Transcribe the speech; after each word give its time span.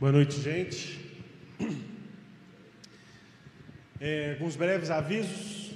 Boa 0.00 0.12
noite, 0.12 0.40
gente. 0.40 0.96
É, 4.00 4.34
alguns 4.34 4.54
breves 4.54 4.90
avisos. 4.90 5.72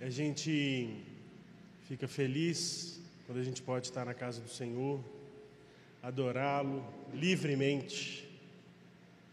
A 0.00 0.08
gente 0.08 1.04
fica 1.86 2.08
feliz 2.08 2.98
quando 3.26 3.40
a 3.40 3.44
gente 3.44 3.60
pode 3.60 3.84
estar 3.84 4.06
na 4.06 4.14
casa 4.14 4.40
do 4.40 4.48
Senhor, 4.48 5.04
adorá-lo 6.02 6.82
livremente. 7.12 8.26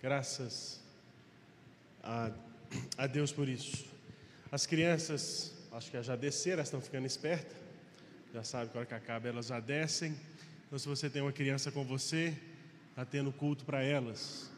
Graças 0.01 0.81
a, 2.03 2.33
a 2.97 3.07
Deus 3.07 3.31
por 3.31 3.47
isso. 3.47 3.85
As 4.51 4.65
crianças, 4.65 5.55
acho 5.71 5.89
que 5.89 6.03
já 6.03 6.17
desceram, 6.17 6.55
elas 6.55 6.67
estão 6.67 6.81
ficando 6.81 7.07
espertas. 7.07 7.55
Já 8.33 8.43
sabe 8.43 8.71
que 8.71 8.77
a 8.77 8.79
hora 8.81 8.87
que 8.89 8.93
acaba 8.93 9.25
elas 9.29 9.45
já 9.45 9.61
descem. 9.61 10.13
Então, 10.67 10.79
se 10.79 10.87
você 10.87 11.07
tem 11.07 11.21
uma 11.21 11.31
criança 11.31 11.71
com 11.71 11.85
você, 11.85 12.35
está 12.89 13.05
tendo 13.05 13.31
culto 13.31 13.63
para 13.63 13.83
elas. 13.83 14.49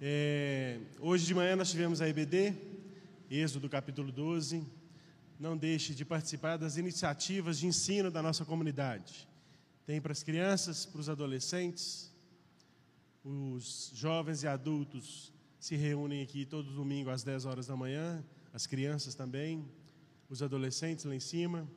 É, 0.00 0.78
hoje 1.00 1.26
de 1.26 1.34
manhã 1.34 1.56
nós 1.56 1.72
tivemos 1.72 2.00
a 2.00 2.08
EBD, 2.08 2.54
Êxodo 3.28 3.68
capítulo 3.68 4.12
12. 4.12 4.64
Não 5.38 5.56
deixe 5.56 5.92
de 5.92 6.04
participar 6.04 6.56
das 6.56 6.76
iniciativas 6.76 7.58
de 7.58 7.66
ensino 7.66 8.12
da 8.12 8.22
nossa 8.22 8.44
comunidade. 8.44 9.28
Tem 9.84 10.00
para 10.00 10.12
as 10.12 10.22
crianças, 10.22 10.86
para 10.86 11.00
os 11.00 11.08
adolescentes, 11.08 12.12
os 13.24 13.90
jovens 13.94 14.44
e 14.44 14.46
adultos 14.46 15.32
se 15.58 15.74
reúnem 15.74 16.22
aqui 16.22 16.46
todo 16.46 16.70
domingo 16.70 17.10
às 17.10 17.24
10 17.24 17.44
horas 17.44 17.66
da 17.66 17.74
manhã, 17.74 18.24
as 18.54 18.68
crianças 18.68 19.16
também, 19.16 19.68
os 20.30 20.44
adolescentes 20.44 21.04
lá 21.04 21.14
em 21.14 21.20
cima. 21.20 21.68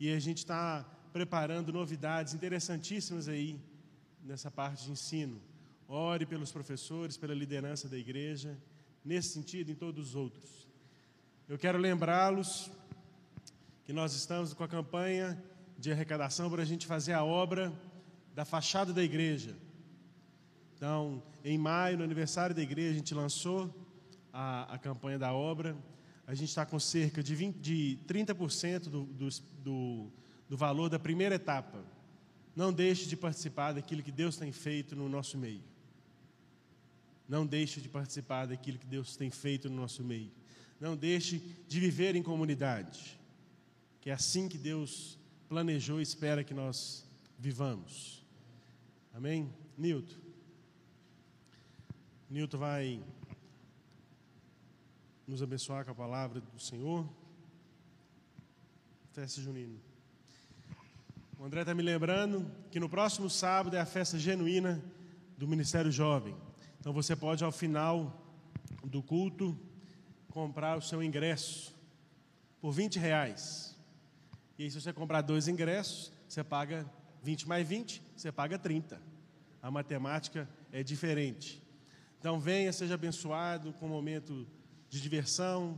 E 0.00 0.12
a 0.12 0.18
gente 0.18 0.38
está 0.38 0.84
preparando 1.12 1.72
novidades 1.72 2.32
interessantíssimas 2.32 3.28
aí 3.28 3.60
nessa 4.24 4.50
parte 4.50 4.84
de 4.84 4.92
ensino. 4.92 5.40
Ore 5.86 6.24
pelos 6.24 6.50
professores, 6.50 7.16
pela 7.16 7.34
liderança 7.34 7.88
da 7.88 7.98
igreja, 7.98 8.56
nesse 9.04 9.30
sentido 9.30 9.68
e 9.68 9.72
em 9.72 9.76
todos 9.76 10.08
os 10.08 10.14
outros. 10.14 10.66
Eu 11.48 11.58
quero 11.58 11.76
lembrá-los 11.78 12.70
que 13.84 13.92
nós 13.92 14.14
estamos 14.14 14.54
com 14.54 14.64
a 14.64 14.68
campanha 14.68 15.42
de 15.76 15.92
arrecadação 15.92 16.50
para 16.50 16.62
a 16.62 16.64
gente 16.64 16.86
fazer 16.86 17.12
a 17.12 17.24
obra 17.24 17.72
da 18.34 18.44
fachada 18.44 18.92
da 18.92 19.02
igreja. 19.02 19.54
Então, 20.76 21.22
em 21.44 21.58
maio, 21.58 21.98
no 21.98 22.04
aniversário 22.04 22.54
da 22.54 22.62
igreja, 22.62 22.92
a 22.92 22.94
gente 22.94 23.14
lançou 23.14 23.72
a, 24.32 24.74
a 24.74 24.78
campanha 24.78 25.18
da 25.18 25.32
obra. 25.32 25.76
A 26.26 26.34
gente 26.34 26.48
está 26.48 26.64
com 26.64 26.78
cerca 26.78 27.22
de, 27.22 27.34
20, 27.34 27.56
de 27.58 27.98
30% 28.06 28.84
do, 28.84 29.04
do, 29.04 29.28
do, 29.62 30.12
do 30.52 30.56
valor 30.58 30.90
da 30.90 30.98
primeira 30.98 31.36
etapa. 31.36 31.82
Não 32.54 32.70
deixe 32.70 33.06
de 33.06 33.16
participar 33.16 33.72
daquilo 33.72 34.02
que 34.02 34.12
Deus 34.12 34.36
tem 34.36 34.52
feito 34.52 34.94
no 34.94 35.08
nosso 35.08 35.38
meio. 35.38 35.62
Não 37.26 37.46
deixe 37.46 37.80
de 37.80 37.88
participar 37.88 38.44
daquilo 38.44 38.78
que 38.78 38.86
Deus 38.86 39.16
tem 39.16 39.30
feito 39.30 39.70
no 39.70 39.76
nosso 39.76 40.04
meio. 40.04 40.30
Não 40.78 40.94
deixe 40.94 41.38
de 41.66 41.80
viver 41.80 42.16
em 42.16 42.22
comunidade, 42.22 43.18
que 43.98 44.10
é 44.10 44.12
assim 44.12 44.46
que 44.46 44.58
Deus 44.58 45.18
planejou 45.48 46.00
e 46.00 46.02
espera 46.02 46.44
que 46.44 46.52
nós 46.52 47.02
vivamos. 47.38 48.22
Amém? 49.14 49.50
Nilton. 49.78 50.20
Nilton 52.28 52.58
vai 52.58 53.02
nos 55.26 55.42
abençoar 55.42 55.86
com 55.86 55.92
a 55.92 55.94
palavra 55.94 56.42
do 56.42 56.60
Senhor. 56.60 57.08
Festa 59.12 59.40
junina. 59.40 59.91
O 61.42 61.44
André 61.44 61.62
está 61.62 61.74
me 61.74 61.82
lembrando 61.82 62.48
que 62.70 62.78
no 62.78 62.88
próximo 62.88 63.28
sábado 63.28 63.74
é 63.74 63.80
a 63.80 63.84
festa 63.84 64.16
genuína 64.16 64.80
do 65.36 65.48
Ministério 65.48 65.90
Jovem. 65.90 66.36
Então 66.78 66.92
você 66.92 67.16
pode, 67.16 67.42
ao 67.42 67.50
final 67.50 68.24
do 68.84 69.02
culto, 69.02 69.58
comprar 70.28 70.78
o 70.78 70.80
seu 70.80 71.02
ingresso 71.02 71.74
por 72.60 72.70
20 72.70 72.96
reais. 73.00 73.76
E 74.56 74.62
aí, 74.62 74.70
se 74.70 74.80
você 74.80 74.92
comprar 74.92 75.20
dois 75.20 75.48
ingressos, 75.48 76.12
você 76.28 76.44
paga 76.44 76.88
20 77.24 77.48
mais 77.48 77.66
20, 77.66 78.00
você 78.14 78.30
paga 78.30 78.56
30. 78.56 79.02
A 79.60 79.68
matemática 79.68 80.48
é 80.70 80.84
diferente. 80.84 81.60
Então 82.20 82.38
venha, 82.38 82.72
seja 82.72 82.94
abençoado 82.94 83.72
com 83.72 83.86
um 83.86 83.88
momento 83.88 84.46
de 84.88 85.02
diversão, 85.02 85.76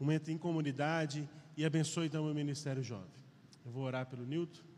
um 0.00 0.04
momento 0.04 0.30
em 0.30 0.38
comunidade 0.38 1.28
e 1.56 1.64
abençoe 1.64 2.06
então 2.06 2.30
o 2.30 2.32
Ministério 2.32 2.84
Jovem. 2.84 3.10
Eu 3.66 3.72
vou 3.72 3.82
orar 3.82 4.06
pelo 4.06 4.24
Nilton 4.24 4.69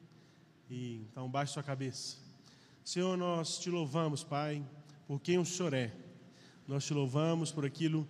e 0.72 1.06
então 1.10 1.28
baixe 1.28 1.52
sua 1.52 1.62
cabeça. 1.62 2.16
Senhor, 2.82 3.14
nós 3.16 3.58
te 3.58 3.68
louvamos, 3.68 4.24
Pai 4.24 4.62
por 5.06 5.20
quem 5.20 5.36
o 5.36 5.44
Senhor 5.44 5.74
é. 5.74 5.92
Nós 6.66 6.86
te 6.86 6.94
louvamos 6.94 7.52
por 7.52 7.66
aquilo 7.66 8.08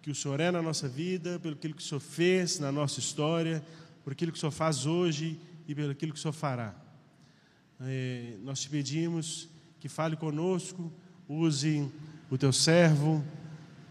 que 0.00 0.10
o 0.10 0.14
Senhor 0.14 0.40
é 0.40 0.50
na 0.50 0.62
nossa 0.62 0.88
vida, 0.88 1.38
pelo 1.38 1.54
aquilo 1.54 1.74
que 1.74 1.82
o 1.82 1.84
Senhor 1.84 2.00
fez 2.00 2.58
na 2.58 2.72
nossa 2.72 2.98
história, 2.98 3.62
por 4.02 4.14
aquilo 4.14 4.32
que 4.32 4.38
o 4.38 4.40
Senhor 4.40 4.50
faz 4.50 4.86
hoje 4.86 5.38
e 5.68 5.74
pelo 5.74 5.90
aquilo 5.90 6.14
que 6.14 6.18
o 6.18 6.22
Senhor 6.22 6.32
fará. 6.32 6.74
É, 7.82 8.36
nós 8.42 8.60
te 8.60 8.70
pedimos 8.70 9.46
que 9.78 9.90
fale 9.90 10.16
conosco, 10.16 10.90
use 11.28 11.86
o 12.30 12.38
teu 12.38 12.52
servo 12.52 13.22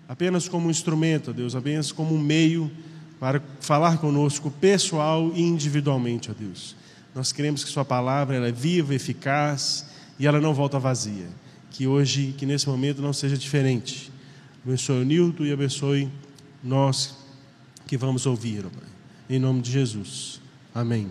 apenas 0.07 0.49
como 0.49 0.67
um 0.67 0.71
instrumento, 0.71 1.31
Deus, 1.31 1.53
apenas 1.53 1.91
como 1.91 2.15
um 2.15 2.19
meio 2.19 2.71
para 3.19 3.39
falar 3.59 3.99
conosco 3.99 4.49
pessoal 4.49 5.31
e 5.35 5.41
individualmente, 5.43 6.31
ó 6.31 6.33
Deus. 6.33 6.80
Nós 7.13 7.31
queremos 7.31 7.63
que 7.63 7.69
Sua 7.69 7.85
palavra 7.85 8.35
ela 8.35 8.47
é 8.47 8.51
viva, 8.51 8.95
eficaz 8.95 9.85
e 10.19 10.27
ela 10.27 10.39
não 10.39 10.53
volta 10.53 10.79
vazia 10.79 11.27
que 11.71 11.87
hoje, 11.87 12.35
que 12.37 12.45
nesse 12.45 12.67
momento 12.67 13.01
não 13.01 13.13
seja 13.13 13.37
diferente. 13.37 14.11
Abençoe 14.63 15.01
o 15.01 15.05
Nilton 15.05 15.45
e 15.45 15.53
abençoe 15.53 16.11
nós 16.63 17.17
que 17.87 17.97
vamos 17.97 18.25
ouvir. 18.25 18.65
Em 19.29 19.39
nome 19.39 19.61
de 19.61 19.71
Jesus. 19.71 20.39
Amém. 20.75 21.09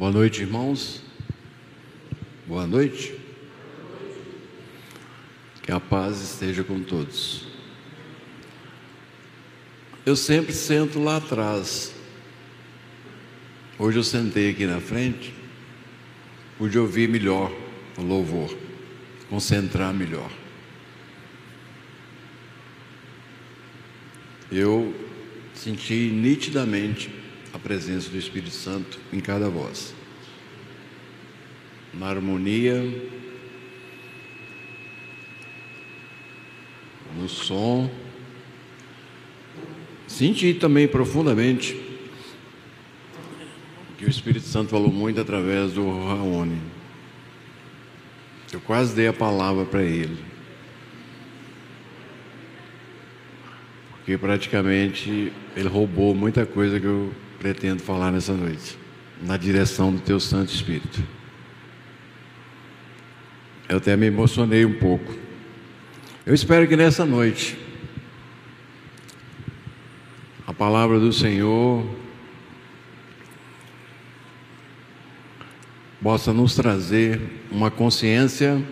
Boa 0.00 0.10
noite, 0.10 0.40
irmãos. 0.40 1.02
Boa 2.46 2.66
noite. 2.66 3.14
Que 5.62 5.70
a 5.70 5.78
paz 5.78 6.22
esteja 6.22 6.64
com 6.64 6.82
todos. 6.82 7.46
Eu 10.06 10.16
sempre 10.16 10.54
sento 10.54 10.98
lá 10.98 11.18
atrás. 11.18 11.94
Hoje 13.78 13.98
eu 13.98 14.02
sentei 14.02 14.48
aqui 14.48 14.64
na 14.64 14.80
frente, 14.80 15.34
pude 16.56 16.78
ouvir 16.78 17.06
melhor 17.06 17.54
o 17.98 18.02
louvor, 18.02 18.56
concentrar 19.28 19.92
melhor. 19.92 20.30
Eu 24.50 24.94
senti 25.52 26.08
nitidamente 26.08 27.20
a 27.52 27.58
presença 27.58 28.10
do 28.10 28.16
Espírito 28.16 28.54
Santo 28.54 28.98
em 29.12 29.20
cada 29.20 29.48
voz 29.48 29.94
na 31.92 32.08
harmonia, 32.08 32.82
no 37.16 37.28
som. 37.28 37.90
Senti 40.06 40.54
também 40.54 40.88
profundamente 40.88 41.78
que 43.96 44.04
o 44.04 44.08
Espírito 44.08 44.46
Santo 44.46 44.70
falou 44.70 44.90
muito 44.90 45.20
através 45.20 45.72
do 45.72 45.84
Raoni. 46.04 46.60
Eu 48.52 48.60
quase 48.60 48.94
dei 48.94 49.06
a 49.06 49.12
palavra 49.12 49.64
para 49.64 49.82
ele. 49.82 50.18
Porque 53.92 54.18
praticamente 54.18 55.32
ele 55.54 55.68
roubou 55.68 56.14
muita 56.14 56.44
coisa 56.44 56.80
que 56.80 56.86
eu 56.86 57.12
pretendo 57.40 57.82
falar 57.82 58.12
nessa 58.12 58.34
noite, 58.34 58.78
na 59.22 59.38
direção 59.38 59.90
do 59.90 59.98
teu 59.98 60.20
Santo 60.20 60.52
Espírito. 60.52 61.02
Eu 63.66 63.78
até 63.78 63.96
me 63.96 64.06
emocionei 64.06 64.62
um 64.66 64.78
pouco. 64.78 65.14
Eu 66.26 66.34
espero 66.34 66.68
que 66.68 66.76
nessa 66.76 67.06
noite 67.06 67.58
a 70.46 70.52
palavra 70.52 71.00
do 71.00 71.14
Senhor 71.14 71.88
possa 76.02 76.34
nos 76.34 76.54
trazer 76.54 77.22
uma 77.50 77.70
consciência 77.70 78.62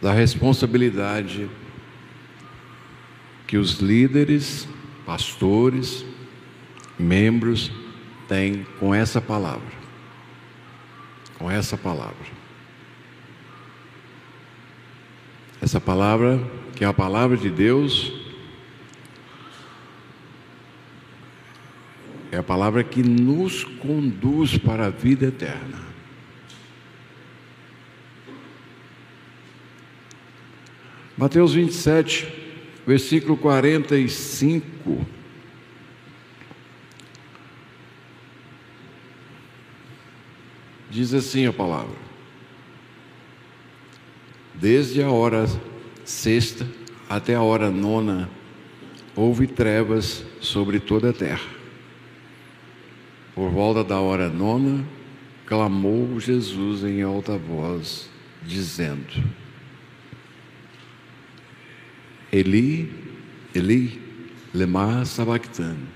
da 0.00 0.14
responsabilidade 0.14 1.46
que 3.46 3.58
os 3.58 3.80
líderes, 3.80 4.66
pastores, 5.04 6.06
membros 7.02 7.70
têm 8.28 8.64
com 8.78 8.94
essa 8.94 9.20
palavra. 9.20 9.82
com 11.38 11.50
essa 11.50 11.76
palavra. 11.76 12.32
Essa 15.60 15.80
palavra, 15.80 16.40
que 16.76 16.84
é 16.84 16.86
a 16.86 16.92
palavra 16.92 17.36
de 17.36 17.50
Deus, 17.50 18.12
é 22.30 22.36
a 22.36 22.42
palavra 22.42 22.84
que 22.84 23.02
nos 23.02 23.64
conduz 23.64 24.56
para 24.56 24.86
a 24.86 24.90
vida 24.90 25.26
eterna. 25.26 25.80
Mateus 31.16 31.54
27, 31.54 32.26
versículo 32.86 33.36
45. 33.36 35.21
Diz 40.92 41.14
assim 41.14 41.46
a 41.46 41.52
palavra: 41.54 41.96
Desde 44.52 45.02
a 45.02 45.08
hora 45.08 45.46
sexta 46.04 46.68
até 47.08 47.34
a 47.34 47.40
hora 47.40 47.70
nona, 47.70 48.28
houve 49.16 49.46
trevas 49.46 50.22
sobre 50.38 50.78
toda 50.78 51.08
a 51.08 51.12
terra. 51.14 51.48
Por 53.34 53.50
volta 53.50 53.82
da 53.82 53.98
hora 54.00 54.28
nona, 54.28 54.84
clamou 55.46 56.20
Jesus 56.20 56.84
em 56.84 57.00
alta 57.00 57.38
voz, 57.38 58.10
dizendo: 58.42 59.14
Eli, 62.30 62.92
Eli, 63.54 63.98
lema 64.52 65.06
sabachthani. 65.06 65.88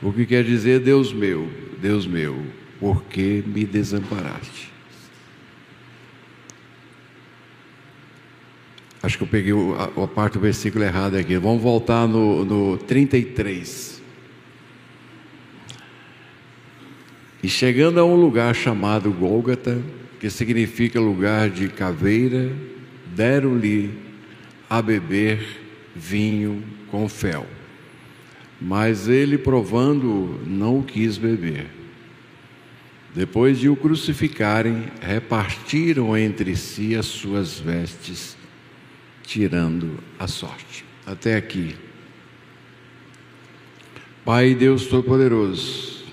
O 0.00 0.10
que 0.10 0.24
quer 0.24 0.44
dizer, 0.44 0.80
Deus 0.80 1.12
meu, 1.12 1.46
Deus 1.78 2.06
meu, 2.06 2.42
por 2.80 3.04
que 3.04 3.44
me 3.46 3.66
desamparaste? 3.66 4.70
Acho 9.02 9.18
que 9.18 9.24
eu 9.24 9.28
peguei 9.28 9.52
a, 9.52 10.04
a 10.04 10.08
parte 10.08 10.34
do 10.34 10.40
versículo 10.40 10.84
errado 10.84 11.16
aqui. 11.16 11.36
Vamos 11.36 11.62
voltar 11.62 12.08
no, 12.08 12.44
no 12.44 12.78
33. 12.78 14.00
E 17.42 17.48
chegando 17.48 17.98
a 18.00 18.04
um 18.04 18.14
lugar 18.14 18.54
chamado 18.54 19.10
Gólgata, 19.10 19.82
que 20.18 20.28
significa 20.28 21.00
lugar 21.00 21.48
de 21.48 21.68
caveira, 21.68 22.52
deram-lhe 23.14 23.90
a 24.68 24.82
beber 24.82 25.40
vinho 25.96 26.62
com 26.90 27.08
fel. 27.08 27.46
Mas 28.60 29.08
ele, 29.08 29.38
provando, 29.38 30.38
não 30.46 30.82
quis 30.82 31.16
beber. 31.16 31.79
Depois 33.14 33.58
de 33.58 33.68
o 33.68 33.74
crucificarem, 33.74 34.84
repartiram 35.00 36.16
entre 36.16 36.54
si 36.54 36.94
as 36.94 37.06
suas 37.06 37.58
vestes 37.58 38.36
tirando 39.22 39.98
a 40.18 40.26
sorte. 40.26 40.84
Até 41.04 41.36
aqui. 41.36 41.74
Pai 44.24 44.54
Deus 44.54 44.86
Todo-Poderoso, 44.86 46.04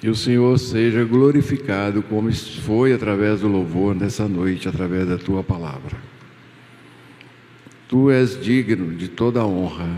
que 0.00 0.08
o 0.08 0.14
Senhor 0.14 0.58
seja 0.58 1.04
glorificado 1.04 2.02
como 2.02 2.32
foi 2.32 2.94
através 2.94 3.40
do 3.40 3.48
louvor 3.48 3.94
nessa 3.94 4.26
noite, 4.26 4.66
através 4.66 5.06
da 5.06 5.18
tua 5.18 5.42
palavra. 5.42 5.98
Tu 7.86 8.10
és 8.10 8.40
digno 8.40 8.94
de 8.94 9.08
toda 9.08 9.44
honra 9.44 9.88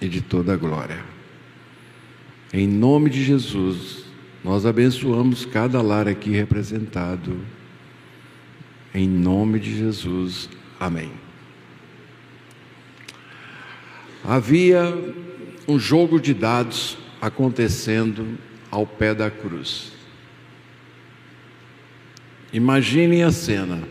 e 0.00 0.08
de 0.08 0.20
toda 0.20 0.56
glória. 0.56 1.13
Em 2.56 2.68
nome 2.68 3.10
de 3.10 3.20
Jesus, 3.24 4.04
nós 4.44 4.64
abençoamos 4.64 5.44
cada 5.44 5.82
lar 5.82 6.06
aqui 6.06 6.30
representado 6.30 7.36
em 8.94 9.08
nome 9.08 9.58
de 9.58 9.76
Jesus. 9.76 10.48
Amém. 10.78 11.10
Havia 14.22 14.96
um 15.66 15.80
jogo 15.80 16.20
de 16.20 16.32
dados 16.32 16.96
acontecendo 17.20 18.38
ao 18.70 18.86
pé 18.86 19.12
da 19.12 19.28
cruz. 19.32 19.90
Imaginem 22.52 23.24
a 23.24 23.32
cena: 23.32 23.82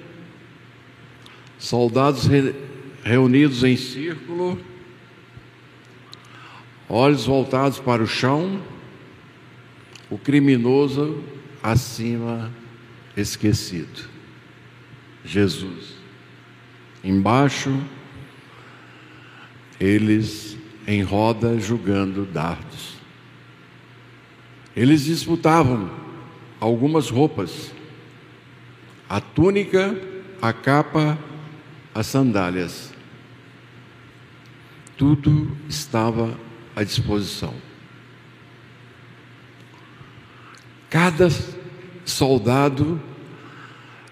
soldados 1.60 2.28
re 2.28 2.56
reunidos 3.04 3.62
em 3.66 3.76
círculo, 3.76 4.58
olhos 6.94 7.26
voltados 7.26 7.80
para 7.80 8.04
o 8.04 8.08
chão, 8.08 8.62
o 10.12 10.18
criminoso 10.18 11.24
acima 11.62 12.52
esquecido. 13.18 14.08
Jesus. 15.26 15.96
Embaixo, 17.04 17.76
eles 19.80 20.56
em 20.86 21.02
roda 21.02 21.60
julgando 21.60 22.26
dardos. 22.26 22.94
Eles 24.76 25.06
disputavam 25.06 25.90
algumas 26.60 27.10
roupas, 27.10 27.72
a 29.10 29.20
túnica, 29.20 30.00
a 30.40 30.54
capa, 30.54 31.18
as 31.94 32.06
sandálias. 32.06 32.94
Tudo 34.96 35.58
estava 35.68 36.38
à 36.76 36.84
disposição. 36.84 37.54
Cada 40.90 41.30
soldado 42.06 43.02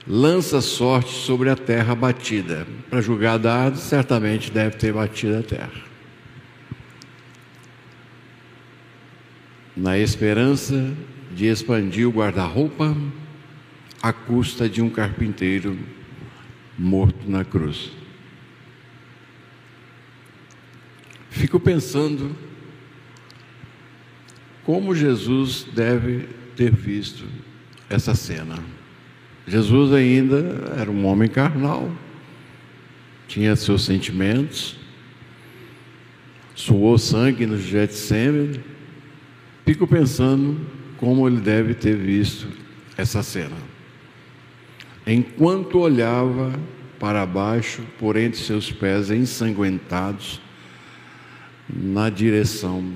lança 0.07 0.61
sorte 0.61 1.13
sobre 1.13 1.49
a 1.49 1.55
terra 1.55 1.93
batida. 1.93 2.65
Para 2.89 3.01
julgar 3.01 3.37
dados, 3.37 3.81
certamente 3.81 4.51
deve 4.51 4.77
ter 4.77 4.91
batido 4.91 5.37
a 5.37 5.43
terra. 5.43 5.91
Na 9.75 9.97
esperança 9.97 10.93
de 11.31 11.45
expandir 11.45 12.07
o 12.07 12.11
guarda-roupa 12.11 12.95
à 14.01 14.11
custa 14.11 14.67
de 14.67 14.81
um 14.81 14.89
carpinteiro 14.89 15.77
morto 16.77 17.29
na 17.29 17.45
cruz. 17.45 17.91
Fico 21.29 21.59
pensando 21.59 22.35
como 24.63 24.95
Jesus 24.95 25.65
deve 25.73 26.27
ter 26.55 26.71
visto 26.71 27.25
essa 27.89 28.15
cena. 28.15 28.59
Jesus 29.47 29.91
ainda 29.93 30.73
era 30.77 30.89
um 30.89 31.05
homem 31.05 31.27
carnal, 31.27 31.91
tinha 33.27 33.55
seus 33.55 33.83
sentimentos, 33.83 34.77
suou 36.53 36.97
sangue 36.97 37.45
no 37.45 37.57
Getsemane. 37.57 38.59
Fico 39.65 39.87
pensando 39.87 40.59
como 40.97 41.27
ele 41.27 41.39
deve 41.39 41.73
ter 41.73 41.95
visto 41.95 42.47
essa 42.97 43.23
cena. 43.23 43.55
Enquanto 45.05 45.79
olhava 45.79 46.53
para 46.99 47.25
baixo, 47.25 47.81
por 47.97 48.15
entre 48.15 48.39
seus 48.39 48.71
pés 48.71 49.09
ensanguentados, 49.09 50.39
na 51.67 52.09
direção 52.09 52.93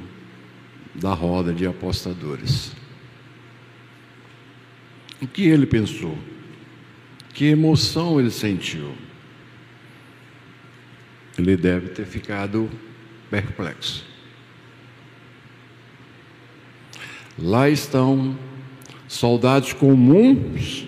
da 0.95 1.13
roda 1.13 1.53
de 1.53 1.65
apostadores. 1.65 2.71
O 5.21 5.27
que 5.27 5.47
ele 5.47 5.65
pensou? 5.65 6.17
Que 7.33 7.45
emoção 7.45 8.19
ele 8.19 8.31
sentiu? 8.31 8.93
Ele 11.37 11.57
deve 11.57 11.89
ter 11.89 12.05
ficado 12.05 12.69
perplexo. 13.29 14.05
Lá 17.37 17.69
estão 17.69 18.37
soldados 19.07 19.73
comuns, 19.73 20.87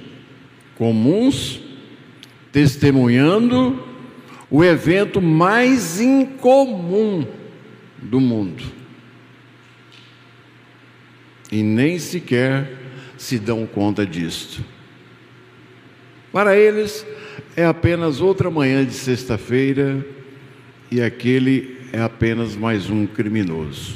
comuns, 0.78 1.62
testemunhando 2.52 3.84
o 4.50 4.64
evento 4.64 5.22
mais 5.22 6.00
incomum 6.00 7.28
do 8.02 8.22
mundo. 8.22 8.77
E 11.52 11.64
nem 11.64 11.98
sequer 11.98 12.72
se 13.18 13.40
dão 13.40 13.66
conta 13.66 14.06
disto. 14.06 14.64
Para 16.32 16.56
eles, 16.58 17.06
é 17.56 17.66
apenas 17.66 18.20
outra 18.20 18.52
manhã 18.52 18.86
de 18.86 18.94
sexta-feira 18.94 20.06
e 20.92 21.02
aquele 21.02 21.78
é 21.92 22.02
apenas 22.02 22.56
mais 22.56 22.90
um 22.90 23.08
criminoso. 23.08 23.96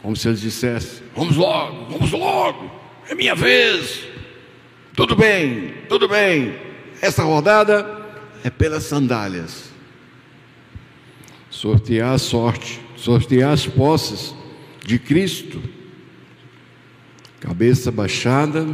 Como 0.00 0.16
se 0.16 0.28
eles 0.28 0.40
dissessem: 0.40 1.02
Vamos 1.14 1.36
logo, 1.36 1.92
vamos 1.92 2.10
logo, 2.12 2.70
é 3.08 3.14
minha 3.14 3.34
vez. 3.34 4.06
Tudo 4.94 5.16
bem, 5.16 5.74
tudo 5.88 6.08
bem. 6.08 6.54
Essa 7.00 7.22
rodada 7.22 8.02
é 8.44 8.50
pelas 8.50 8.84
sandálias. 8.84 9.71
Sortear 11.52 12.14
a 12.14 12.18
sorte, 12.18 12.80
sortear 12.96 13.52
as 13.52 13.66
posses 13.66 14.34
de 14.82 14.98
Cristo, 14.98 15.62
cabeça 17.38 17.92
baixada, 17.92 18.66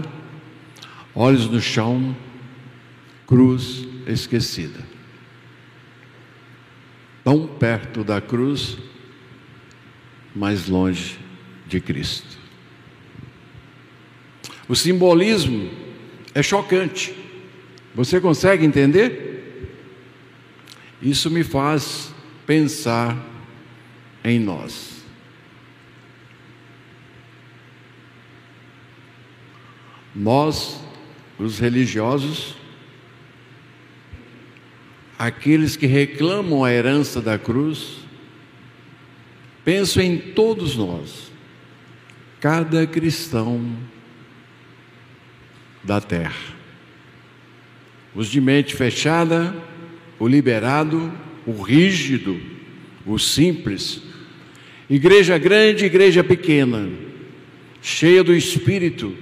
olhos 1.12 1.48
no 1.48 1.60
chão, 1.60 2.16
cruz 3.26 3.84
esquecida. 4.06 4.78
Tão 7.24 7.48
perto 7.48 8.04
da 8.04 8.20
cruz, 8.20 8.78
mais 10.34 10.68
longe 10.68 11.18
de 11.66 11.80
Cristo. 11.80 12.38
O 14.68 14.76
simbolismo 14.76 15.68
é 16.32 16.44
chocante. 16.44 17.12
Você 17.92 18.20
consegue 18.20 18.64
entender? 18.64 19.74
Isso 21.02 21.28
me 21.28 21.42
faz 21.42 22.14
pensar 22.48 23.14
em 24.24 24.40
nós. 24.40 25.04
Nós, 30.16 30.82
os 31.38 31.58
religiosos, 31.58 32.54
aqueles 35.18 35.76
que 35.76 35.84
reclamam 35.84 36.64
a 36.64 36.72
herança 36.72 37.20
da 37.20 37.38
cruz, 37.38 37.98
penso 39.62 40.00
em 40.00 40.16
todos 40.16 40.74
nós, 40.74 41.30
cada 42.40 42.86
cristão 42.86 43.76
da 45.84 46.00
terra. 46.00 46.56
Os 48.14 48.26
de 48.26 48.40
mente 48.40 48.74
fechada, 48.74 49.54
o 50.18 50.26
liberado, 50.26 51.12
o 51.48 51.62
rígido, 51.62 52.38
o 53.06 53.18
simples. 53.18 54.02
Igreja 54.88 55.38
grande, 55.38 55.86
igreja 55.86 56.22
pequena, 56.22 56.90
cheia 57.80 58.22
do 58.22 58.34
espírito 58.34 59.14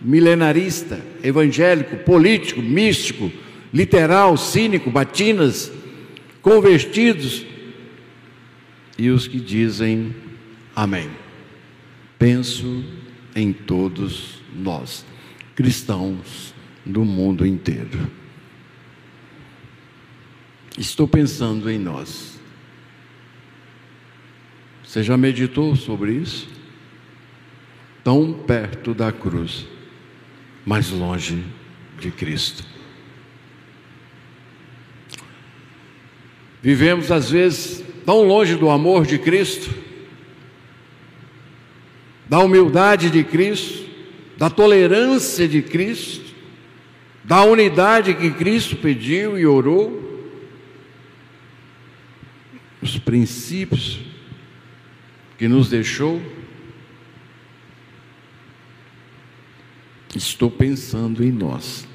milenarista, 0.00 1.04
evangélico, 1.24 1.96
político, 1.98 2.62
místico, 2.62 3.32
literal, 3.74 4.36
cínico, 4.36 4.90
batinas, 4.90 5.72
convertidos 6.40 7.44
e 8.96 9.10
os 9.10 9.26
que 9.26 9.40
dizem 9.40 10.14
amém. 10.74 11.10
Penso 12.16 12.84
em 13.34 13.52
todos 13.52 14.40
nós, 14.54 15.04
cristãos 15.56 16.54
do 16.86 17.04
mundo 17.04 17.44
inteiro. 17.44 18.19
Estou 20.78 21.06
pensando 21.06 21.70
em 21.70 21.78
nós. 21.78 22.38
Você 24.84 25.02
já 25.02 25.16
meditou 25.16 25.76
sobre 25.76 26.12
isso? 26.12 26.48
Tão 28.02 28.32
perto 28.32 28.92
da 28.92 29.12
cruz, 29.12 29.66
mas 30.64 30.90
longe 30.90 31.44
de 31.98 32.10
Cristo. 32.10 32.64
Vivemos 36.62 37.10
às 37.10 37.30
vezes 37.30 37.84
tão 38.04 38.22
longe 38.22 38.56
do 38.56 38.68
amor 38.68 39.06
de 39.06 39.18
Cristo, 39.18 39.72
da 42.28 42.40
humildade 42.40 43.10
de 43.10 43.24
Cristo, 43.24 43.88
da 44.36 44.50
tolerância 44.50 45.46
de 45.46 45.62
Cristo, 45.62 46.34
da 47.22 47.44
unidade 47.44 48.14
que 48.14 48.30
Cristo 48.30 48.76
pediu 48.76 49.38
e 49.38 49.46
orou, 49.46 50.00
os 52.82 52.98
princípios 53.10 53.98
que 55.36 55.48
nos 55.48 55.68
deixou. 55.68 56.22
Estou 60.14 60.48
pensando 60.48 61.24
em 61.24 61.32
nós. 61.32 61.88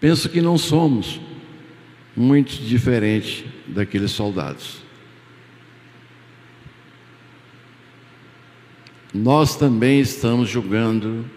Penso 0.00 0.30
que 0.30 0.40
não 0.40 0.56
somos 0.56 1.20
muito 2.16 2.54
diferentes 2.62 3.44
daqueles 3.66 4.12
soldados. 4.12 4.78
Nós 9.12 9.56
também 9.56 10.00
estamos 10.00 10.48
julgando 10.48 11.30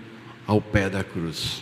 ao 0.47 0.61
pé 0.61 0.89
da 0.89 1.03
cruz. 1.03 1.61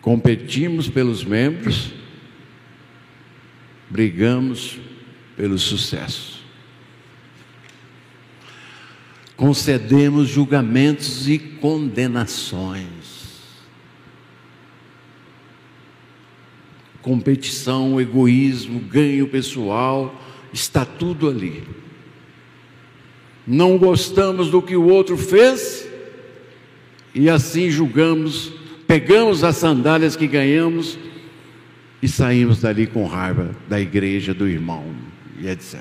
Competimos 0.00 0.88
pelos 0.88 1.24
membros, 1.24 1.94
brigamos 3.94 4.80
pelo 5.36 5.56
sucesso. 5.56 6.42
Concedemos 9.36 10.28
julgamentos 10.28 11.28
e 11.28 11.38
condenações. 11.38 12.88
Competição, 17.00 18.00
egoísmo, 18.00 18.80
ganho 18.80 19.28
pessoal, 19.28 20.20
está 20.52 20.84
tudo 20.84 21.28
ali. 21.28 21.62
Não 23.46 23.78
gostamos 23.78 24.50
do 24.50 24.60
que 24.60 24.74
o 24.74 24.88
outro 24.88 25.16
fez 25.16 25.88
e 27.14 27.30
assim 27.30 27.70
julgamos, 27.70 28.50
pegamos 28.88 29.44
as 29.44 29.54
sandálias 29.54 30.16
que 30.16 30.26
ganhamos 30.26 30.98
e 32.04 32.08
saímos 32.08 32.60
dali 32.60 32.86
com 32.86 33.06
raiva 33.06 33.56
da 33.66 33.80
igreja, 33.80 34.34
do 34.34 34.46
irmão 34.46 34.94
e 35.38 35.48
etc. 35.48 35.80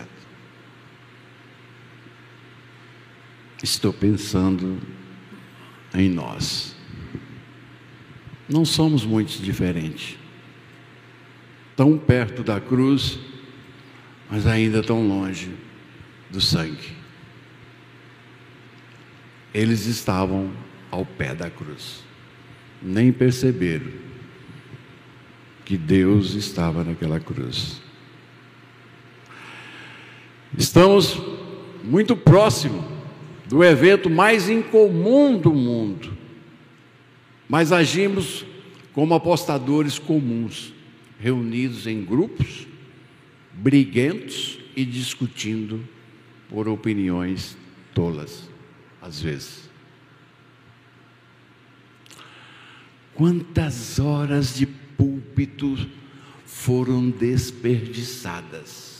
Estou 3.61 3.91
pensando 3.91 4.79
em 5.93 6.09
nós. 6.09 6.77
Não 8.47 8.63
somos 8.63 9.05
muito 9.05 9.43
diferentes. 9.43 10.17
Tão 11.75 11.97
perto 11.97 12.41
da 12.41 12.61
cruz, 12.61 13.19
mas 14.31 14.47
ainda 14.47 14.81
tão 14.81 15.05
longe 15.05 15.51
do 16.31 16.39
sangue. 16.39 16.95
Eles 19.53 19.87
estavam 19.87 20.53
ao 20.89 21.05
pé 21.05 21.35
da 21.35 21.49
cruz. 21.49 22.01
Nem 22.81 23.11
perceberam 23.11 24.12
que 25.65 25.77
Deus 25.77 26.33
estava 26.33 26.83
naquela 26.83 27.19
cruz. 27.19 27.81
Estamos 30.57 31.19
muito 31.83 32.15
próximo 32.15 32.83
do 33.47 33.63
evento 33.63 34.09
mais 34.09 34.49
incomum 34.49 35.37
do 35.37 35.53
mundo, 35.53 36.13
mas 37.47 37.71
agimos 37.71 38.45
como 38.93 39.13
apostadores 39.13 39.97
comuns, 39.97 40.73
reunidos 41.19 41.87
em 41.87 42.03
grupos, 42.03 42.67
briguentos 43.51 44.59
e 44.75 44.85
discutindo 44.85 45.87
por 46.49 46.67
opiniões 46.67 47.57
tolas, 47.93 48.49
às 49.01 49.19
vezes. 49.19 49.69
Quantas 53.15 53.99
horas 53.99 54.55
de 54.55 54.67
púlpito 54.97 55.75
foram 56.45 57.09
desperdiçadas 57.09 58.93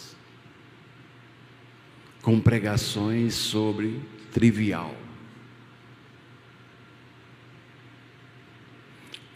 com 2.22 2.40
pregações 2.40 3.34
sobre 3.36 4.00
trivial. 4.32 4.96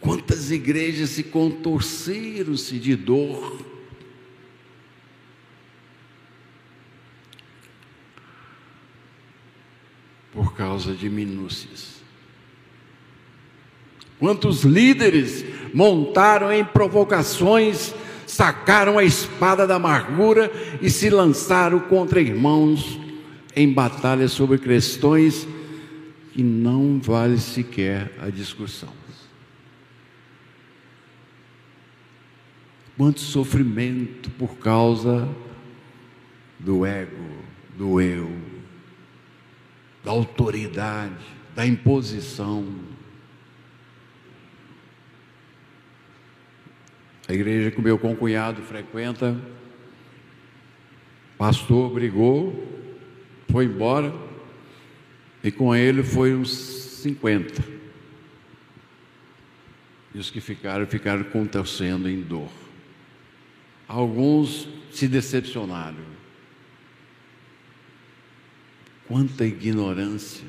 Quantas 0.00 0.50
igrejas 0.50 1.10
se 1.10 1.22
contorceram-se 1.22 2.78
de 2.78 2.96
dor 2.96 3.64
por 10.32 10.54
causa 10.54 10.94
de 10.94 11.10
minúcias. 11.10 11.97
Quantos 14.18 14.64
líderes 14.64 15.44
montaram 15.72 16.52
em 16.52 16.64
provocações, 16.64 17.94
sacaram 18.26 18.98
a 18.98 19.04
espada 19.04 19.66
da 19.66 19.76
amargura 19.76 20.50
e 20.82 20.90
se 20.90 21.08
lançaram 21.08 21.80
contra 21.80 22.20
irmãos 22.20 22.98
em 23.54 23.72
batalhas 23.72 24.32
sobre 24.32 24.58
questões 24.58 25.46
que 26.32 26.42
não 26.42 27.00
vale 27.00 27.38
sequer 27.38 28.12
a 28.20 28.28
discussão. 28.28 28.92
Quanto 32.96 33.20
sofrimento 33.20 34.30
por 34.32 34.56
causa 34.58 35.28
do 36.58 36.84
ego, 36.84 37.28
do 37.76 38.00
eu, 38.00 38.30
da 40.04 40.10
autoridade, 40.10 41.14
da 41.54 41.64
imposição. 41.64 42.66
A 47.28 47.34
igreja 47.34 47.70
que 47.70 47.80
meu 47.82 47.98
concunhado 47.98 48.62
frequenta, 48.62 49.38
pastor 51.36 51.92
brigou 51.92 52.66
foi 53.50 53.66
embora 53.66 54.14
e 55.44 55.52
com 55.52 55.74
ele 55.76 56.02
foi 56.02 56.34
uns 56.34 56.48
50. 56.48 57.62
E 60.14 60.18
os 60.18 60.30
que 60.30 60.40
ficaram, 60.40 60.86
ficaram 60.86 61.22
contorcendo 61.24 62.08
em 62.08 62.22
dor. 62.22 62.48
Alguns 63.86 64.66
se 64.90 65.06
decepcionaram. 65.06 66.18
Quanta 69.06 69.44
ignorância, 69.44 70.46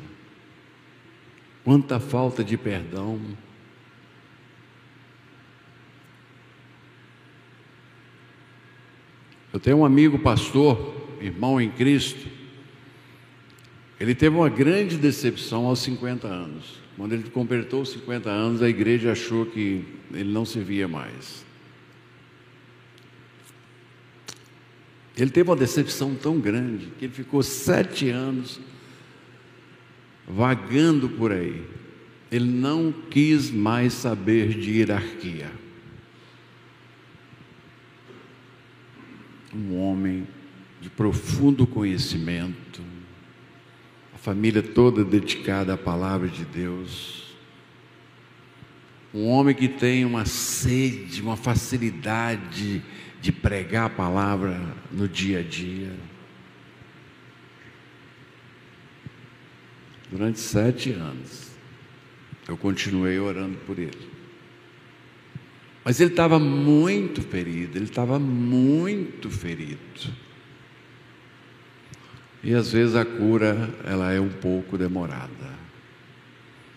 quanta 1.63 1.99
falta 1.99 2.41
de 2.41 2.57
perdão. 2.57 3.19
Eu 9.51 9.59
tenho 9.59 9.77
um 9.77 9.85
amigo 9.85 10.19
pastor, 10.19 10.95
irmão 11.19 11.59
em 11.59 11.71
Cristo, 11.71 12.27
ele 13.99 14.15
teve 14.15 14.35
uma 14.35 14.49
grande 14.49 14.97
decepção 14.97 15.65
aos 15.65 15.79
50 15.79 16.27
anos. 16.27 16.79
Quando 16.95 17.13
ele 17.13 17.23
completou 17.29 17.81
os 17.81 17.89
50 17.89 18.29
anos, 18.29 18.61
a 18.61 18.69
igreja 18.69 19.11
achou 19.11 19.45
que 19.45 19.83
ele 20.13 20.31
não 20.31 20.45
servia 20.45 20.87
mais. 20.87 21.45
Ele 25.17 25.29
teve 25.31 25.49
uma 25.49 25.55
decepção 25.55 26.15
tão 26.15 26.39
grande 26.39 26.87
que 26.97 27.05
ele 27.05 27.13
ficou 27.13 27.43
sete 27.43 28.09
anos 28.09 28.59
vagando 30.25 31.09
por 31.09 31.31
aí. 31.31 31.65
Ele 32.31 32.49
não 32.49 32.93
quis 33.09 33.51
mais 33.51 33.93
saber 33.93 34.49
de 34.49 34.77
hierarquia. 34.77 35.51
Um 39.53 39.79
homem 39.79 40.27
de 40.79 40.89
profundo 40.89 41.65
conhecimento, 41.65 42.81
a 44.13 44.17
família 44.17 44.61
toda 44.61 45.03
dedicada 45.03 45.73
à 45.73 45.77
palavra 45.77 46.27
de 46.27 46.45
Deus. 46.45 47.35
Um 49.13 49.27
homem 49.27 49.55
que 49.55 49.67
tem 49.67 50.05
uma 50.05 50.25
sede, 50.25 51.21
uma 51.21 51.35
facilidade 51.35 52.83
de 53.21 53.31
pregar 53.31 53.87
a 53.87 53.89
palavra 53.89 54.59
no 54.91 55.07
dia 55.07 55.39
a 55.39 55.43
dia. 55.43 55.91
Durante 60.11 60.39
sete 60.39 60.91
anos, 60.91 61.51
eu 62.47 62.57
continuei 62.57 63.19
orando 63.19 63.57
por 63.65 63.77
ele. 63.77 64.18
Mas 65.89 65.99
ele 65.99 66.11
estava 66.11 66.37
muito 66.37 67.19
ferido, 67.19 67.75
ele 67.75 67.85
estava 67.85 68.19
muito 68.19 69.27
ferido. 69.27 69.79
E 72.43 72.53
às 72.53 72.71
vezes 72.71 72.95
a 72.95 73.03
cura, 73.03 73.73
ela 73.83 74.13
é 74.13 74.21
um 74.21 74.29
pouco 74.29 74.77
demorada. 74.77 75.49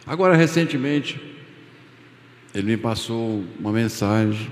Agora, 0.06 0.34
recentemente, 0.34 1.20
ele 2.54 2.68
me 2.68 2.76
passou 2.78 3.44
uma 3.60 3.70
mensagem 3.70 4.50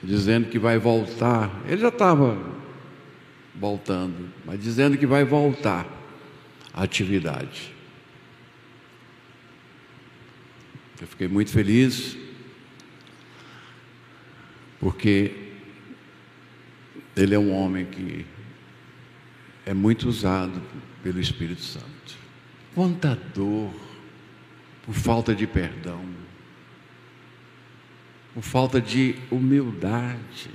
dizendo 0.00 0.48
que 0.48 0.60
vai 0.60 0.78
voltar. 0.78 1.50
Ele 1.66 1.80
já 1.80 1.88
estava 1.88 2.38
voltando, 3.52 4.32
mas 4.46 4.62
dizendo 4.62 4.96
que 4.96 5.08
vai 5.08 5.24
voltar 5.24 5.84
à 6.72 6.84
atividade. 6.84 7.74
Eu 11.00 11.08
fiquei 11.08 11.26
muito 11.26 11.50
feliz, 11.50 12.27
porque 14.80 15.32
ele 17.16 17.34
é 17.34 17.38
um 17.38 17.52
homem 17.52 17.86
que 17.86 18.24
é 19.66 19.74
muito 19.74 20.08
usado 20.08 20.62
pelo 21.02 21.20
Espírito 21.20 21.62
Santo. 21.62 22.16
Quanta 22.74 23.14
dor 23.34 23.72
por 24.84 24.94
falta 24.94 25.34
de 25.34 25.46
perdão 25.46 26.18
por 28.38 28.42
falta 28.42 28.80
de 28.80 29.16
humildade. 29.32 30.48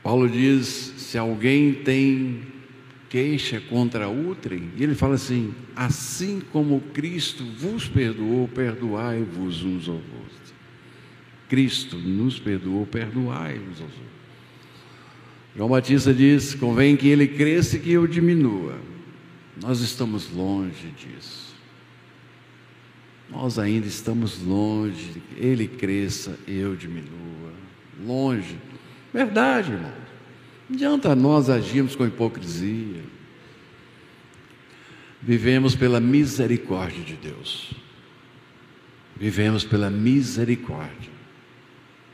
Paulo 0.00 0.28
diz: 0.28 0.66
se 0.96 1.18
alguém 1.18 1.74
tem 1.74 2.46
queixa 3.08 3.60
contra 3.60 4.08
outrem, 4.08 4.70
e 4.76 4.82
ele 4.82 4.94
fala 4.94 5.14
assim: 5.14 5.54
assim 5.74 6.40
como 6.52 6.80
Cristo 6.92 7.44
vos 7.56 7.88
perdoou, 7.88 8.48
perdoai-vos 8.48 9.62
uns 9.62 9.88
aos 9.88 9.88
outros. 9.88 10.54
Cristo 11.48 11.96
nos 11.96 12.38
perdoou, 12.38 12.86
perdoai-vos 12.86 13.80
aos 13.80 13.80
outros. 13.80 14.18
João 15.56 15.68
Batista 15.68 16.12
diz: 16.12 16.54
convém 16.54 16.96
que 16.96 17.08
ele 17.08 17.26
cresça 17.26 17.76
e 17.76 17.80
que 17.80 17.92
eu 17.92 18.06
diminua. 18.06 18.78
Nós 19.60 19.80
estamos 19.80 20.30
longe 20.32 20.92
disso. 20.96 21.48
Nós 23.30 23.58
ainda 23.58 23.86
estamos 23.86 24.40
longe, 24.42 25.22
ele 25.36 25.66
cresça 25.66 26.38
eu 26.46 26.74
diminua. 26.74 27.52
Longe. 28.06 28.56
Verdade, 29.12 29.72
irmão. 29.72 30.07
Adianta 30.70 31.14
nós 31.14 31.48
agirmos 31.48 31.96
com 31.96 32.06
hipocrisia. 32.06 33.02
Vivemos 35.20 35.74
pela 35.74 35.98
misericórdia 35.98 37.02
de 37.02 37.14
Deus. 37.14 37.72
Vivemos 39.16 39.64
pela 39.64 39.90
misericórdia. 39.90 41.10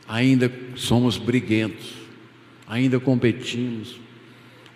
Ainda 0.07 0.51
somos 0.77 1.17
briguentos, 1.19 1.95
ainda 2.67 3.01
competimos, 3.01 3.99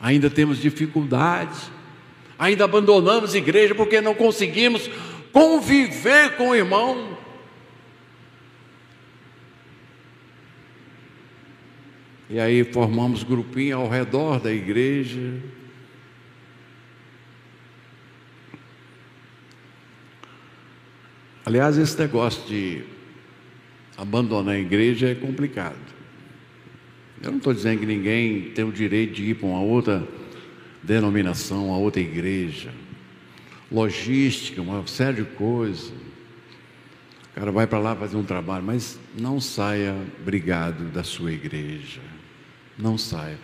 ainda 0.00 0.28
temos 0.28 0.58
dificuldades, 0.58 1.70
ainda 2.38 2.64
abandonamos 2.64 3.34
igreja 3.34 3.74
porque 3.74 4.00
não 4.00 4.14
conseguimos 4.14 4.90
conviver 5.32 6.36
com 6.36 6.50
o 6.50 6.54
irmão. 6.54 7.18
E 12.30 12.38
aí 12.38 12.64
formamos 12.64 13.22
grupinho 13.22 13.78
ao 13.78 13.88
redor 13.88 14.38
da 14.40 14.52
igreja. 14.52 15.40
Aliás, 21.44 21.78
esse 21.78 21.98
negócio 21.98 22.46
de 22.46 22.84
abandonar 23.96 24.54
a 24.54 24.58
igreja 24.58 25.08
é 25.08 25.14
complicado. 25.14 25.76
Eu 27.22 27.30
não 27.30 27.38
estou 27.38 27.54
dizendo 27.54 27.80
que 27.80 27.86
ninguém 27.86 28.50
tem 28.50 28.64
o 28.64 28.72
direito 28.72 29.14
de 29.14 29.30
ir 29.30 29.34
para 29.34 29.48
uma 29.48 29.60
outra 29.60 30.06
denominação, 30.82 31.72
a 31.72 31.78
outra 31.78 32.00
igreja 32.00 32.70
logística, 33.70 34.60
uma 34.62 34.86
série 34.86 35.22
de 35.22 35.24
coisas. 35.24 35.88
O 35.88 37.34
cara 37.34 37.52
vai 37.52 37.66
para 37.66 37.78
lá 37.78 37.94
fazer 37.94 38.16
um 38.16 38.24
trabalho, 38.24 38.64
mas 38.64 38.98
não 39.16 39.40
saia 39.40 39.94
brigado 40.24 40.84
da 40.84 41.04
sua 41.04 41.32
igreja. 41.32 42.00
Não 42.78 42.96
saia. 42.96 43.38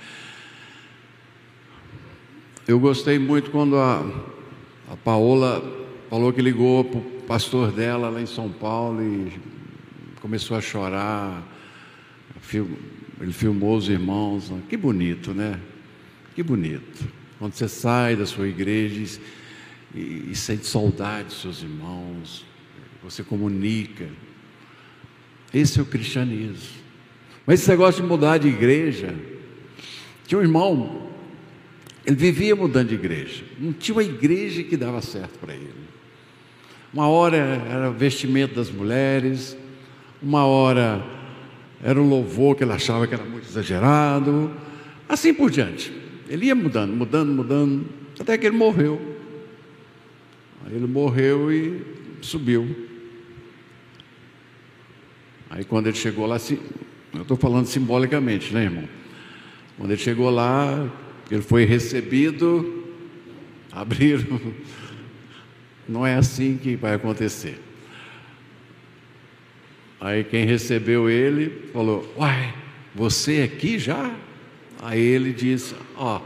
Eu 2.66 2.78
gostei 2.78 3.18
muito 3.18 3.50
quando 3.50 3.76
a, 3.76 4.00
a 4.88 4.96
Paola 4.96 5.62
falou 6.08 6.32
que 6.32 6.40
ligou 6.40 6.84
para 6.84 6.98
o 6.98 7.02
pastor 7.26 7.72
dela 7.72 8.08
lá 8.08 8.22
em 8.22 8.26
São 8.26 8.50
Paulo 8.50 9.02
e 9.02 9.32
começou 10.20 10.56
a 10.56 10.60
chorar. 10.60 11.42
Ele 13.20 13.32
filmou 13.32 13.76
os 13.76 13.88
irmãos. 13.88 14.52
Que 14.68 14.76
bonito, 14.76 15.34
né? 15.34 15.60
Que 16.34 16.42
bonito. 16.42 17.06
Quando 17.38 17.54
você 17.54 17.68
sai 17.68 18.14
da 18.14 18.24
sua 18.24 18.46
igreja 18.46 19.20
e, 19.94 20.30
e 20.30 20.34
sente 20.34 20.66
saudade 20.66 21.28
dos 21.28 21.40
seus 21.40 21.62
irmãos, 21.62 22.46
você 23.02 23.22
comunica. 23.22 24.08
Esse 25.52 25.78
é 25.78 25.82
o 25.82 25.86
cristianismo. 25.86 26.83
Mas 27.46 27.60
esse 27.60 27.70
negócio 27.70 28.02
de 28.02 28.08
mudar 28.08 28.38
de 28.38 28.48
igreja, 28.48 29.14
tinha 30.26 30.38
um 30.38 30.42
irmão, 30.42 31.08
ele 32.06 32.16
vivia 32.16 32.56
mudando 32.56 32.88
de 32.88 32.94
igreja, 32.94 33.44
não 33.58 33.72
tinha 33.72 33.94
uma 33.94 34.02
igreja 34.02 34.62
que 34.62 34.76
dava 34.76 35.00
certo 35.02 35.38
para 35.38 35.54
ele. 35.54 35.84
Uma 36.92 37.08
hora 37.08 37.36
era 37.36 37.90
vestimento 37.90 38.54
das 38.54 38.70
mulheres, 38.70 39.56
uma 40.22 40.46
hora 40.46 41.04
era 41.82 42.00
o 42.00 42.08
louvor 42.08 42.56
que 42.56 42.64
ele 42.64 42.72
achava 42.72 43.06
que 43.06 43.14
era 43.14 43.24
muito 43.24 43.46
exagerado, 43.46 44.50
assim 45.08 45.34
por 45.34 45.50
diante. 45.50 45.92
Ele 46.28 46.46
ia 46.46 46.54
mudando, 46.54 46.94
mudando, 46.94 47.30
mudando, 47.30 47.86
até 48.18 48.38
que 48.38 48.46
ele 48.46 48.56
morreu. 48.56 49.16
Aí 50.64 50.74
ele 50.74 50.86
morreu 50.86 51.52
e 51.52 51.82
subiu. 52.22 52.88
Aí 55.50 55.64
quando 55.64 55.88
ele 55.88 55.96
chegou 55.96 56.26
lá, 56.26 56.38
eu 57.14 57.22
estou 57.22 57.36
falando 57.36 57.66
simbolicamente, 57.66 58.52
né, 58.52 58.64
irmão? 58.64 58.88
Quando 59.76 59.90
ele 59.90 60.00
chegou 60.00 60.30
lá, 60.30 60.90
ele 61.30 61.42
foi 61.42 61.64
recebido, 61.64 62.84
abriram. 63.70 64.40
Não 65.88 66.06
é 66.06 66.14
assim 66.14 66.58
que 66.60 66.76
vai 66.76 66.94
acontecer. 66.94 67.60
Aí 70.00 70.24
quem 70.24 70.44
recebeu 70.44 71.08
ele 71.08 71.70
falou: 71.72 72.12
Uai, 72.16 72.54
Você 72.94 73.42
aqui 73.42 73.78
já? 73.78 74.14
Aí 74.82 75.00
ele 75.00 75.32
disse: 75.32 75.74
Ó, 75.96 76.18
oh, 76.18 76.22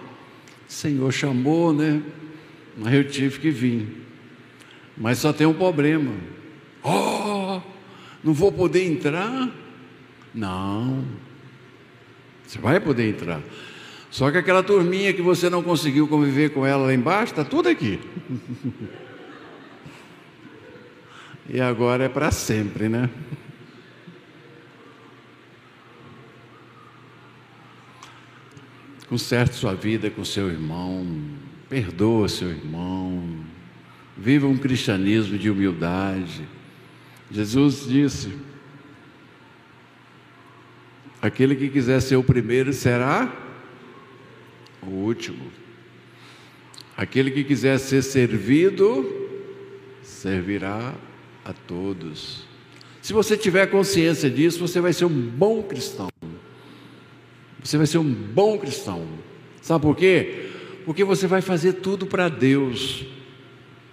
Senhor 0.67 1.13
chamou, 1.13 1.73
né? 1.73 2.03
Mas 2.77 2.95
eu 2.95 3.05
tive 3.05 3.39
que 3.39 3.51
vir. 3.51 4.05
Mas 4.97 5.19
só 5.19 5.33
tem 5.33 5.47
um 5.47 5.55
problema. 5.55 6.13
Oh, 6.83 7.61
não 8.23 8.33
vou 8.33 8.51
poder 8.51 8.85
entrar? 8.85 9.49
Não. 10.35 11.05
Você 12.47 12.59
vai 12.59 12.81
poder 12.81 13.11
entrar. 13.11 13.43
Só 14.11 14.31
que 14.31 14.39
aquela 14.39 14.63
turminha 14.63 15.13
que 15.13 15.21
você 15.21 15.51
não 15.51 15.63
conseguiu 15.63 16.09
conviver 16.09 16.51
com 16.51 16.65
ela 16.65 16.87
lá 16.87 16.95
embaixo, 16.95 17.33
está 17.33 17.45
tudo 17.45 17.69
aqui. 17.69 18.01
e 21.49 21.61
agora 21.61 22.05
é 22.05 22.09
para 22.09 22.31
sempre, 22.31 22.89
né? 22.89 23.11
Conserte 29.09 29.55
sua 29.55 29.75
vida 29.75 30.11
com 30.11 30.25
seu 30.25 30.51
irmão, 30.51 31.07
perdoa 31.69 32.29
seu 32.29 32.51
irmão, 32.51 33.39
viva 34.17 34.47
um 34.47 34.57
cristianismo 34.57 35.39
de 35.39 35.49
humildade. 35.49 36.47
Jesus 37.31 37.87
disse: 37.87 38.33
aquele 41.21 41.55
que 41.57 41.69
quiser 41.69 42.01
ser 42.01 42.17
o 42.17 42.23
primeiro 42.23 42.73
será 42.73 43.33
o 44.83 44.91
último. 44.91 45.51
Aquele 46.97 47.31
que 47.31 47.45
quiser 47.45 47.79
ser 47.79 48.03
servido, 48.03 49.29
servirá 50.03 50.95
a 51.45 51.53
todos. 51.53 52.45
Se 53.01 53.13
você 53.13 53.37
tiver 53.37 53.67
consciência 53.67 54.29
disso, 54.29 54.59
você 54.59 54.81
vai 54.81 54.93
ser 54.93 55.05
um 55.05 55.09
bom 55.09 55.63
cristão. 55.63 56.09
Você 57.63 57.77
vai 57.77 57.87
ser 57.87 57.99
um 57.99 58.13
bom 58.13 58.59
cristão. 58.59 59.07
Sabe 59.63 59.83
por 59.83 59.97
quê? 59.97 60.51
Porque 60.85 61.05
você 61.05 61.27
vai 61.27 61.41
fazer 61.41 61.75
tudo 61.75 62.07
para 62.07 62.29
Deus. 62.29 63.07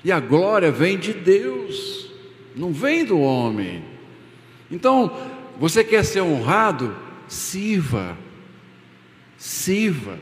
E 0.03 0.11
a 0.11 0.19
glória 0.19 0.71
vem 0.71 0.97
de 0.97 1.13
Deus, 1.13 2.11
não 2.55 2.71
vem 2.71 3.03
do 3.03 3.19
homem. 3.19 3.83
Então, 4.69 5.11
você 5.59 5.83
quer 5.83 6.03
ser 6.03 6.21
honrado? 6.21 6.95
Sirva. 7.27 8.17
Sirva. 9.37 10.17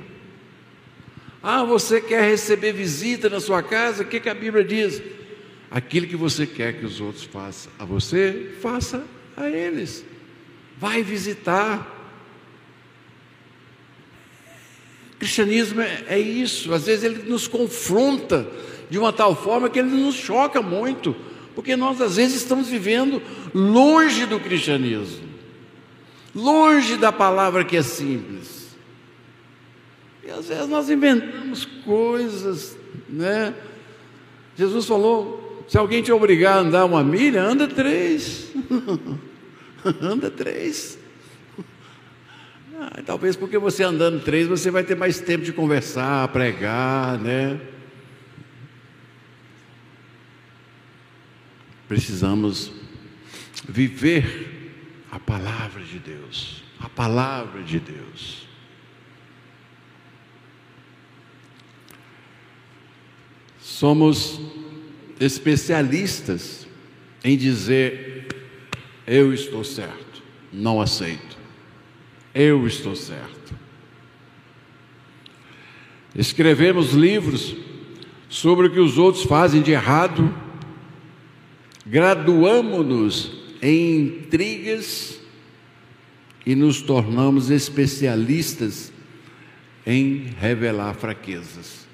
Ah, 1.41 1.63
você 1.63 1.99
quer 1.99 2.29
receber 2.29 2.71
visita 2.71 3.29
na 3.29 3.39
sua 3.39 3.61
casa? 3.61 4.03
O 4.03 4.05
que, 4.05 4.19
que 4.19 4.29
a 4.29 4.33
Bíblia 4.33 4.63
diz? 4.63 5.01
Aquilo 5.69 6.07
que 6.07 6.15
você 6.15 6.45
quer 6.45 6.79
que 6.79 6.85
os 6.85 7.01
outros 7.01 7.23
façam 7.23 7.71
a 7.77 7.85
você, 7.85 8.55
faça 8.61 9.03
a 9.35 9.49
eles. 9.49 10.05
Vai 10.77 11.03
visitar. 11.03 11.93
cristianismo 15.23 15.79
é, 15.79 16.03
é 16.09 16.19
isso, 16.19 16.73
às 16.73 16.85
vezes 16.85 17.05
ele 17.05 17.29
nos 17.29 17.47
confronta 17.47 18.45
de 18.89 18.97
uma 18.97 19.13
tal 19.13 19.33
forma 19.33 19.69
que 19.69 19.79
ele 19.79 19.89
nos 19.89 20.15
choca 20.15 20.61
muito, 20.61 21.15
porque 21.55 21.77
nós 21.77 22.01
às 22.01 22.17
vezes 22.17 22.41
estamos 22.41 22.67
vivendo 22.67 23.21
longe 23.53 24.25
do 24.25 24.37
cristianismo, 24.37 25.29
longe 26.33 26.97
da 26.97 27.11
palavra 27.11 27.63
que 27.63 27.77
é 27.77 27.81
simples. 27.81 28.75
E 30.23 30.29
às 30.29 30.47
vezes 30.47 30.67
nós 30.67 30.89
inventamos 30.89 31.65
coisas, 31.65 32.77
né? 33.09 33.53
Jesus 34.55 34.85
falou: 34.85 35.65
se 35.67 35.77
alguém 35.77 36.01
te 36.01 36.11
obrigar 36.11 36.57
a 36.57 36.61
andar 36.61 36.85
uma 36.85 37.03
milha, 37.03 37.41
anda 37.41 37.67
três. 37.67 38.51
anda 40.01 40.29
três. 40.31 40.97
Ah, 42.79 43.01
talvez 43.05 43.35
porque 43.35 43.57
você 43.57 43.83
andando 43.83 44.23
três, 44.23 44.47
você 44.47 44.71
vai 44.71 44.83
ter 44.83 44.95
mais 44.95 45.19
tempo 45.19 45.43
de 45.43 45.53
conversar, 45.53 46.27
pregar, 46.29 47.17
né? 47.19 47.59
Precisamos 51.87 52.71
viver 53.67 54.52
a 55.13 55.19
palavra 55.19 55.83
de 55.83 55.99
Deus, 55.99 56.63
a 56.79 56.89
palavra 56.89 57.61
de 57.61 57.79
Deus. 57.79 58.47
Somos 63.59 64.41
especialistas 65.19 66.67
em 67.23 67.37
dizer 67.37 68.27
eu 69.05 69.31
estou 69.31 69.63
certo, 69.63 70.23
não 70.51 70.81
aceito. 70.81 71.37
Eu 72.33 72.65
estou 72.65 72.95
certo. 72.95 73.53
Escrevemos 76.15 76.93
livros 76.93 77.55
sobre 78.27 78.65
o 78.65 78.71
que 78.71 78.79
os 78.79 78.97
outros 78.97 79.25
fazem 79.25 79.61
de 79.61 79.73
errado, 79.73 80.33
graduamos-nos 81.85 83.42
em 83.63 84.01
intrigas 84.01 85.21
e 86.45 86.53
nos 86.53 86.81
tornamos 86.81 87.49
especialistas 87.49 88.91
em 89.85 90.25
revelar 90.37 90.93
fraquezas. 90.95 91.87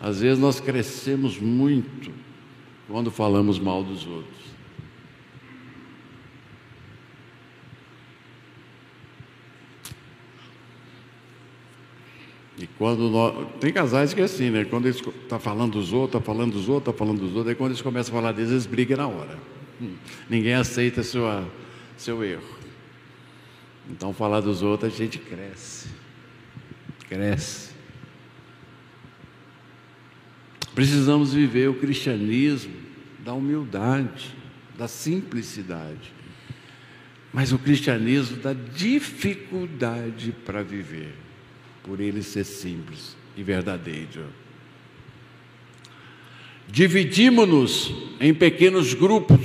Às 0.00 0.20
vezes 0.20 0.38
nós 0.38 0.60
crescemos 0.60 1.38
muito 1.38 2.12
quando 2.86 3.10
falamos 3.10 3.58
mal 3.58 3.82
dos 3.82 4.06
outros. 4.06 4.51
E 12.62 12.68
quando 12.78 13.10
nós, 13.10 13.48
tem 13.58 13.72
casais 13.72 14.14
que 14.14 14.20
é 14.20 14.24
assim, 14.24 14.48
né? 14.48 14.64
Quando 14.64 14.86
eles 14.86 14.98
estão 14.98 15.12
tá 15.28 15.36
falando 15.40 15.72
dos 15.72 15.92
outros, 15.92 16.20
está 16.20 16.32
falando 16.32 16.52
dos 16.52 16.68
outros, 16.68 16.92
está 16.92 17.04
falando 17.04 17.18
dos 17.18 17.30
outros, 17.34 17.48
aí 17.48 17.54
quando 17.56 17.70
eles 17.72 17.82
começam 17.82 18.14
a 18.14 18.20
falar 18.20 18.30
deles, 18.30 18.52
eles 18.52 18.66
brigam 18.66 18.98
na 18.98 19.08
hora. 19.08 19.36
Hum, 19.80 19.96
ninguém 20.30 20.54
aceita 20.54 21.02
sua, 21.02 21.44
seu 21.96 22.22
erro. 22.22 22.56
Então, 23.90 24.12
falar 24.14 24.38
dos 24.38 24.62
outros, 24.62 24.94
a 24.94 24.96
gente 24.96 25.18
cresce. 25.18 25.88
Cresce. 27.08 27.72
Precisamos 30.72 31.34
viver 31.34 31.68
o 31.68 31.74
cristianismo 31.74 32.76
da 33.24 33.34
humildade, 33.34 34.36
da 34.78 34.86
simplicidade, 34.86 36.12
mas 37.32 37.52
o 37.52 37.58
cristianismo 37.58 38.36
da 38.36 38.52
dificuldade 38.52 40.32
para 40.44 40.62
viver 40.62 41.21
por 41.82 42.00
ele 42.00 42.22
ser 42.22 42.44
simples 42.44 43.16
e 43.36 43.42
verdadeiro. 43.42 44.26
Dividimos-nos 46.68 47.92
em 48.20 48.32
pequenos 48.32 48.94
grupos. 48.94 49.40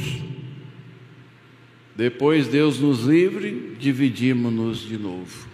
Depois 1.96 2.48
Deus 2.48 2.80
nos 2.80 3.02
livre, 3.06 3.76
dividimos-nos 3.80 4.80
de 4.82 4.98
novo. 4.98 5.48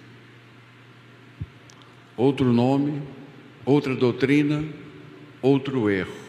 Outro 2.18 2.52
nome, 2.52 3.02
outra 3.66 3.96
doutrina, 3.96 4.64
outro 5.42 5.90
erro. 5.90 6.24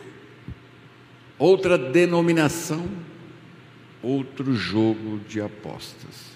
Outra 1.37 1.77
denominação, 1.77 2.89
outro 4.01 4.55
jogo 4.55 5.21
de 5.29 5.41
apostas 5.41 6.35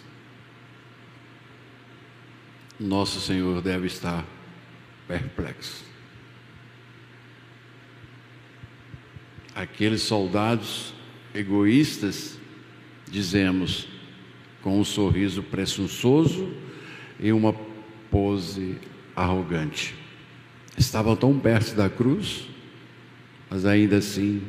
nosso 2.79 3.21
Senhor 3.21 3.61
deve 3.61 3.87
estar 3.87 4.25
perplexo. 5.07 5.85
Aqueles 9.55 10.03
soldados 10.03 10.95
egoístas, 11.35 12.39
dizemos, 13.11 13.89
com 14.63 14.79
um 14.79 14.85
sorriso 14.85 15.43
presunçoso 15.43 16.53
e 17.19 17.33
uma 17.33 17.53
pose 18.11 18.77
arrogante. 19.17 19.95
Estavam 20.77 21.17
tão 21.17 21.39
perto 21.39 21.75
da 21.75 21.91
cruz, 21.91 22.47
mas 23.51 23.65
ainda 23.65 23.97
assim 23.97 24.43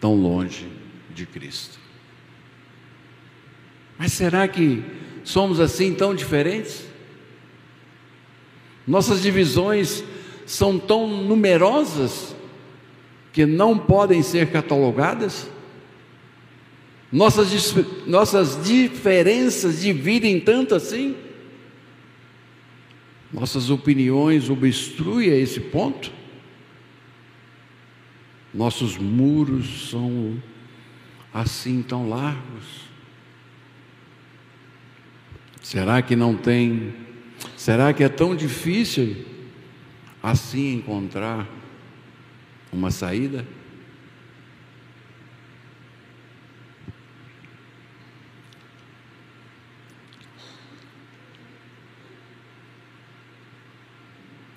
tão 0.00 0.14
longe 0.14 0.66
de 1.14 1.26
Cristo. 1.26 1.78
Mas 3.98 4.12
será 4.12 4.48
que 4.48 4.82
somos 5.22 5.60
assim 5.60 5.94
tão 5.94 6.14
diferentes? 6.14 6.89
Nossas 8.86 9.22
divisões 9.22 10.02
são 10.46 10.78
tão 10.78 11.06
numerosas 11.06 12.34
que 13.32 13.46
não 13.46 13.78
podem 13.78 14.22
ser 14.22 14.50
catalogadas. 14.50 15.48
Nossas, 17.12 17.74
nossas 18.06 18.62
diferenças 18.64 19.80
dividem 19.80 20.40
tanto 20.40 20.74
assim. 20.74 21.16
Nossas 23.32 23.70
opiniões 23.70 24.50
obstruem 24.50 25.30
a 25.30 25.36
esse 25.36 25.60
ponto. 25.60 26.12
Nossos 28.52 28.96
muros 28.96 29.90
são 29.90 30.42
assim 31.32 31.82
tão 31.82 32.08
largos. 32.08 32.90
Será 35.62 36.02
que 36.02 36.16
não 36.16 36.36
tem? 36.36 36.92
Será 37.60 37.92
que 37.92 38.02
é 38.02 38.08
tão 38.08 38.34
difícil 38.34 39.22
assim 40.22 40.76
encontrar 40.76 41.46
uma 42.72 42.90
saída? 42.90 43.46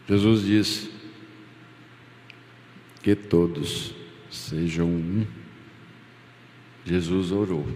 Jesus 0.07 0.45
disse 0.45 0.89
que 3.01 3.13
todos 3.17 3.93
sejam 4.31 4.87
um. 4.87 5.27
Jesus 6.85 7.33
orou. 7.33 7.67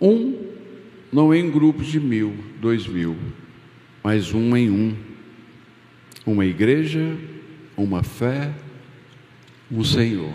Um, 0.00 0.59
não 1.12 1.34
em 1.34 1.50
grupos 1.50 1.86
de 1.86 1.98
mil, 1.98 2.34
dois 2.60 2.86
mil, 2.86 3.16
mas 4.02 4.32
um 4.32 4.56
em 4.56 4.70
um. 4.70 4.96
Uma 6.24 6.44
igreja, 6.44 7.16
uma 7.76 8.02
fé, 8.02 8.52
um 9.70 9.82
Senhor. 9.82 10.32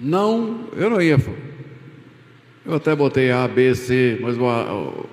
Não, 0.00 0.68
eu 0.74 0.90
não 0.90 1.00
ia. 1.00 1.18
Eu 2.64 2.74
até 2.74 2.94
botei 2.94 3.30
A, 3.30 3.46
B, 3.46 3.74
C, 3.74 4.18
mas 4.20 4.36
o, 4.38 5.06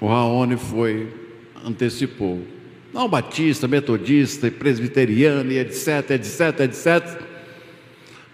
o 0.00 0.06
Raoni 0.06 0.56
foi, 0.56 1.08
antecipou. 1.64 2.46
Não 2.92 3.08
batista, 3.08 3.66
metodista, 3.66 4.50
presbiteriano, 4.50 5.50
e 5.52 5.58
etc, 5.58 6.10
etc, 6.10 6.60
etc 6.60 7.35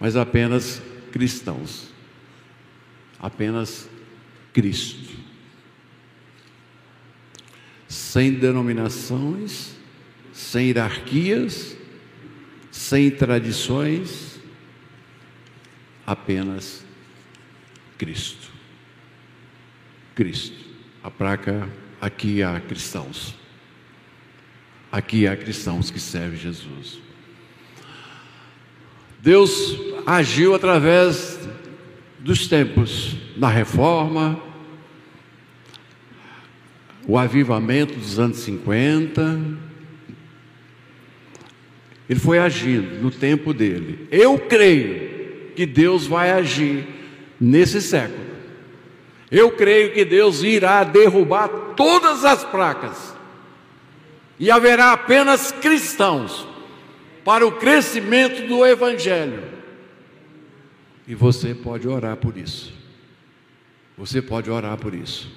mas 0.03 0.17
apenas 0.17 0.81
cristãos. 1.13 1.87
Apenas 3.17 3.89
Cristo. 4.51 5.15
Sem 7.87 8.33
denominações, 8.33 9.77
sem 10.33 10.67
hierarquias, 10.67 11.77
sem 12.69 13.09
tradições, 13.11 14.41
apenas 16.05 16.85
Cristo. 17.97 18.51
Cristo. 20.15 20.65
A 21.01 21.09
placa 21.09 21.69
aqui 22.01 22.43
há 22.43 22.59
cristãos. 22.59 23.35
Aqui 24.91 25.25
há 25.27 25.37
cristãos 25.37 25.89
que 25.89 25.99
servem 26.01 26.37
Jesus. 26.37 27.02
Deus 29.23 29.77
agiu 30.05 30.53
através 30.53 31.39
dos 32.19 32.45
tempos, 32.45 33.15
na 33.37 33.47
reforma, 33.47 34.37
o 37.07 37.17
avivamento 37.17 37.95
dos 37.95 38.19
anos 38.19 38.39
50. 38.39 39.39
Ele 42.09 42.19
foi 42.19 42.37
agindo 42.37 43.01
no 43.01 43.09
tempo 43.09 43.53
dele. 43.53 44.09
Eu 44.11 44.37
creio 44.37 45.53
que 45.55 45.65
Deus 45.65 46.05
vai 46.05 46.29
agir 46.29 46.85
nesse 47.39 47.81
século. 47.81 48.25
Eu 49.31 49.51
creio 49.51 49.93
que 49.93 50.03
Deus 50.03 50.43
irá 50.43 50.83
derrubar 50.83 51.47
todas 51.77 52.25
as 52.25 52.43
placas 52.43 53.15
e 54.37 54.51
haverá 54.51 54.91
apenas 54.91 55.49
cristãos 55.49 56.51
para 57.23 57.45
o 57.45 57.53
crescimento 57.53 58.47
do 58.47 58.65
Evangelho. 58.65 59.43
E 61.07 61.15
você 61.15 61.53
pode 61.53 61.87
orar 61.87 62.17
por 62.17 62.37
isso. 62.37 62.73
Você 63.97 64.21
pode 64.21 64.49
orar 64.49 64.77
por 64.77 64.93
isso. 64.93 65.31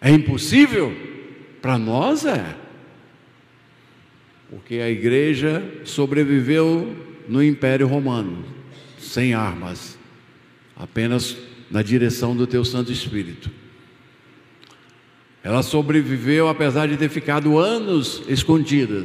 É 0.00 0.10
impossível? 0.10 0.94
Para 1.60 1.78
nós 1.78 2.24
é. 2.24 2.56
Porque 4.50 4.76
a 4.76 4.90
igreja 4.90 5.62
sobreviveu 5.84 6.94
no 7.28 7.42
Império 7.42 7.86
Romano, 7.86 8.44
sem 8.98 9.34
armas, 9.34 9.98
apenas 10.76 11.36
na 11.70 11.82
direção 11.82 12.36
do 12.36 12.46
teu 12.46 12.64
Santo 12.64 12.92
Espírito. 12.92 13.50
Ela 15.42 15.62
sobreviveu 15.62 16.48
apesar 16.48 16.86
de 16.86 16.96
ter 16.96 17.08
ficado 17.08 17.58
anos 17.58 18.22
escondida, 18.28 19.04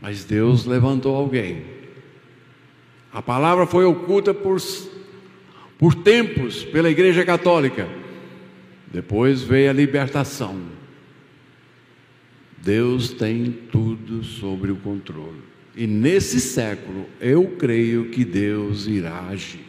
mas 0.00 0.24
Deus 0.24 0.64
levantou 0.64 1.14
alguém. 1.14 1.64
A 3.12 3.20
palavra 3.20 3.66
foi 3.66 3.84
oculta 3.84 4.32
por, 4.32 4.58
por 5.78 5.94
tempos 5.94 6.64
pela 6.64 6.90
Igreja 6.90 7.24
Católica. 7.24 7.88
Depois 8.92 9.42
veio 9.42 9.70
a 9.70 9.72
libertação. 9.72 10.60
Deus 12.62 13.10
tem 13.10 13.50
tudo 13.70 14.22
sobre 14.22 14.70
o 14.70 14.76
controle. 14.76 15.40
E 15.74 15.86
nesse 15.86 16.40
século, 16.40 17.06
eu 17.20 17.56
creio 17.58 18.10
que 18.10 18.24
Deus 18.24 18.86
irá 18.86 19.28
agir. 19.28 19.64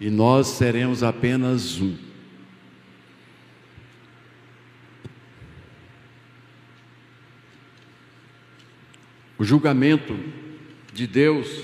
E 0.00 0.10
nós 0.10 0.48
seremos 0.48 1.02
apenas 1.02 1.80
um. 1.80 2.05
O 9.38 9.44
julgamento 9.44 10.18
de 10.94 11.06
Deus 11.06 11.62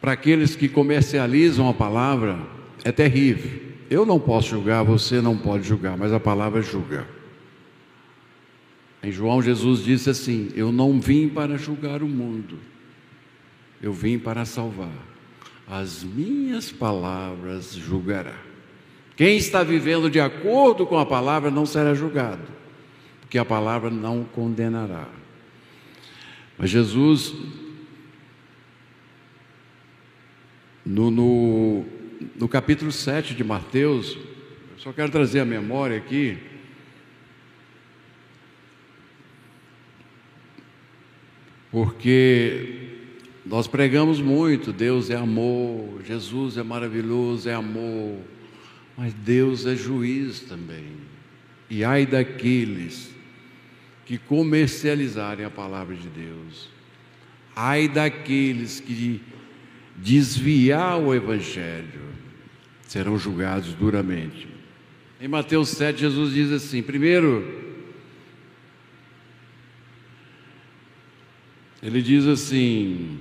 para 0.00 0.12
aqueles 0.12 0.54
que 0.54 0.68
comercializam 0.68 1.68
a 1.68 1.74
palavra 1.74 2.38
é 2.84 2.92
terrível. 2.92 3.68
Eu 3.90 4.06
não 4.06 4.20
posso 4.20 4.50
julgar, 4.50 4.84
você 4.84 5.20
não 5.20 5.36
pode 5.36 5.66
julgar, 5.66 5.96
mas 5.96 6.12
a 6.12 6.20
palavra 6.20 6.62
julga. 6.62 7.06
Em 9.02 9.10
João, 9.10 9.42
Jesus 9.42 9.82
disse 9.82 10.08
assim: 10.08 10.50
Eu 10.54 10.70
não 10.70 11.00
vim 11.00 11.28
para 11.28 11.58
julgar 11.58 12.02
o 12.02 12.08
mundo, 12.08 12.58
eu 13.82 13.92
vim 13.92 14.18
para 14.18 14.44
salvar. 14.44 15.10
As 15.66 16.04
minhas 16.04 16.70
palavras 16.70 17.74
julgará. 17.74 18.36
Quem 19.16 19.36
está 19.36 19.62
vivendo 19.62 20.08
de 20.08 20.20
acordo 20.20 20.86
com 20.86 20.98
a 20.98 21.04
palavra 21.04 21.50
não 21.50 21.66
será 21.66 21.92
julgado 21.92 22.59
porque 23.30 23.38
a 23.38 23.44
palavra 23.44 23.90
não 23.90 24.24
condenará. 24.24 25.08
Mas 26.58 26.68
Jesus, 26.68 27.32
no, 30.84 31.12
no, 31.12 31.84
no 32.34 32.48
capítulo 32.48 32.90
7 32.90 33.36
de 33.36 33.44
Mateus, 33.44 34.16
eu 34.72 34.78
só 34.78 34.92
quero 34.92 35.12
trazer 35.12 35.38
a 35.38 35.44
memória 35.44 35.96
aqui, 35.96 36.38
porque 41.70 42.88
nós 43.46 43.68
pregamos 43.68 44.20
muito, 44.20 44.72
Deus 44.72 45.08
é 45.08 45.14
amor, 45.14 46.02
Jesus 46.04 46.56
é 46.56 46.64
maravilhoso, 46.64 47.48
é 47.48 47.54
amor, 47.54 48.18
mas 48.98 49.14
Deus 49.14 49.66
é 49.66 49.76
juiz 49.76 50.40
também. 50.40 50.96
E 51.70 51.84
ai 51.84 52.04
daqueles 52.04 53.09
que 54.10 54.18
comercializarem 54.18 55.46
a 55.46 55.50
palavra 55.50 55.94
de 55.94 56.08
Deus. 56.08 56.68
Ai 57.54 57.86
daqueles 57.86 58.80
que 58.80 59.22
desviar 59.94 60.98
o 60.98 61.14
evangelho, 61.14 62.00
serão 62.88 63.16
julgados 63.16 63.72
duramente. 63.74 64.48
Em 65.20 65.28
Mateus 65.28 65.68
7, 65.68 66.00
Jesus 66.00 66.34
diz 66.34 66.50
assim: 66.50 66.82
primeiro, 66.82 67.78
ele 71.80 72.02
diz 72.02 72.26
assim: 72.26 73.20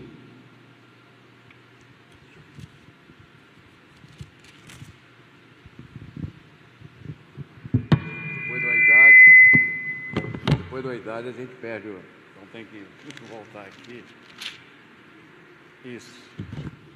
depois 10.80 10.84
da 10.84 10.96
idade 10.96 11.28
a 11.28 11.32
gente 11.32 11.54
perde, 11.56 11.90
então 11.90 12.48
tem 12.54 12.66
que 12.66 12.84
voltar 13.30 13.64
aqui. 13.64 14.04
Isso. 15.84 16.22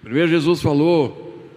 Primeiro 0.02 0.30
Jesus 0.30 0.62
falou 0.62 1.50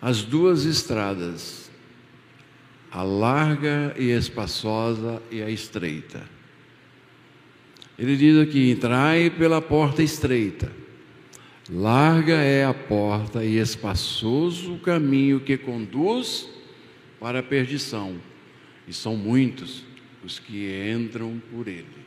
as 0.00 0.22
duas 0.22 0.64
estradas, 0.64 1.70
a 2.90 3.02
larga 3.02 3.94
e 3.98 4.10
espaçosa 4.10 5.20
e 5.30 5.42
a 5.42 5.50
estreita. 5.50 6.22
Ele 7.98 8.16
diz 8.16 8.38
aqui: 8.38 8.70
entrai 8.70 9.30
pela 9.30 9.60
porta 9.60 10.02
estreita. 10.02 10.70
Larga 11.68 12.34
é 12.34 12.64
a 12.64 12.74
porta 12.74 13.44
e 13.44 13.56
espaçoso 13.56 14.74
o 14.74 14.78
caminho 14.78 15.40
que 15.40 15.56
conduz 15.56 16.48
para 17.18 17.38
a 17.38 17.42
perdição, 17.42 18.20
e 18.86 18.92
são 18.92 19.16
muitos 19.16 19.93
os 20.24 20.38
que 20.38 20.90
entram 20.90 21.40
por 21.50 21.68
ele. 21.68 22.04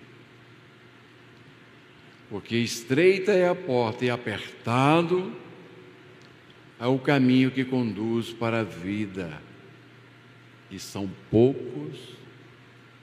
Porque 2.29 2.57
estreita 2.57 3.31
é 3.31 3.47
a 3.47 3.55
porta 3.55 4.03
e 4.03 4.09
apertado 4.09 5.31
é 6.79 6.85
o 6.85 6.99
caminho 6.99 7.51
que 7.51 7.63
conduz 7.63 8.31
para 8.33 8.61
a 8.61 8.63
vida. 8.63 9.41
E 10.69 10.79
são 10.79 11.09
poucos, 11.31 12.17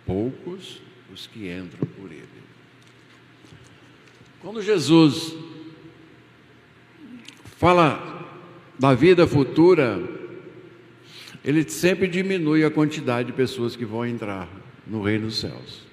poucos 0.05 0.83
os 1.12 1.27
que 1.27 1.50
entram 1.50 1.87
por 1.96 2.11
ele. 2.11 2.29
Quando 4.40 4.61
Jesus 4.61 5.35
fala 7.57 8.29
da 8.79 8.94
vida 8.94 9.27
futura, 9.27 10.03
ele 11.42 11.66
sempre 11.68 12.07
diminui 12.07 12.64
a 12.64 12.70
quantidade 12.70 13.29
de 13.29 13.33
pessoas 13.33 13.74
que 13.74 13.87
vão 13.87 14.05
entrar 14.05 14.63
no 14.87 15.03
reino 15.03 15.27
dos 15.27 15.38
céus. 15.38 15.85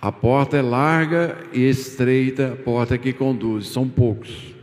A 0.00 0.12
porta 0.12 0.56
é 0.56 0.62
larga 0.62 1.36
e 1.52 1.68
estreita, 1.68 2.52
a 2.52 2.56
porta 2.56 2.96
que 2.96 3.12
conduz, 3.12 3.68
são 3.68 3.88
poucos. 3.88 4.54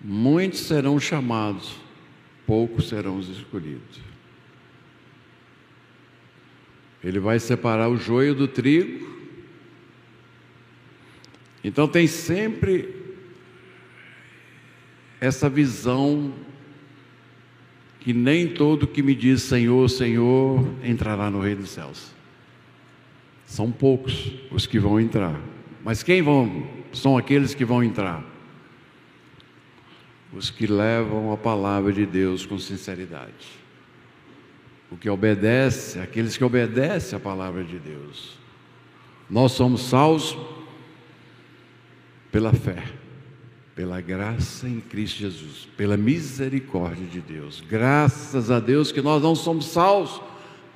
Muitos 0.00 0.60
serão 0.60 0.98
chamados, 0.98 1.76
poucos 2.46 2.88
serão 2.88 3.18
os 3.18 3.28
escolhidos. 3.28 4.00
Ele 7.04 7.18
vai 7.18 7.38
separar 7.38 7.88
o 7.88 7.96
joio 7.96 8.34
do 8.34 8.48
trigo. 8.48 9.06
Então 11.62 11.86
tem 11.86 12.06
sempre 12.06 12.94
essa 15.20 15.48
visão 15.48 16.32
que 18.06 18.12
nem 18.12 18.46
todo 18.46 18.86
que 18.86 19.02
me 19.02 19.16
diz 19.16 19.42
Senhor, 19.42 19.90
Senhor 19.90 20.64
entrará 20.84 21.28
no 21.28 21.40
reino 21.40 21.62
dos 21.62 21.70
céus. 21.70 22.12
São 23.44 23.72
poucos 23.72 24.32
os 24.48 24.64
que 24.64 24.78
vão 24.78 25.00
entrar. 25.00 25.40
Mas 25.82 26.04
quem 26.04 26.22
vão? 26.22 26.68
São 26.92 27.18
aqueles 27.18 27.52
que 27.52 27.64
vão 27.64 27.82
entrar. 27.82 28.24
Os 30.32 30.50
que 30.50 30.68
levam 30.68 31.32
a 31.32 31.36
palavra 31.36 31.92
de 31.92 32.06
Deus 32.06 32.46
com 32.46 32.60
sinceridade. 32.60 33.48
O 34.88 34.96
que 34.96 35.10
obedece, 35.10 35.98
aqueles 35.98 36.36
que 36.36 36.44
obedecem 36.44 37.16
a 37.16 37.20
palavra 37.20 37.64
de 37.64 37.76
Deus. 37.76 38.38
Nós 39.28 39.50
somos 39.50 39.80
salvos 39.80 40.38
pela 42.30 42.52
fé, 42.52 42.84
pela 43.76 44.00
graça 44.00 44.68
em 44.68 44.80
Cristo 44.80 45.18
Jesus, 45.18 45.68
pela 45.76 45.96
misericórdia 45.96 47.06
de 47.06 47.20
Deus. 47.20 47.62
Graças 47.68 48.50
a 48.50 48.58
Deus 48.58 48.90
que 48.90 49.02
nós 49.02 49.22
não 49.22 49.36
somos 49.36 49.66
salvos 49.66 50.20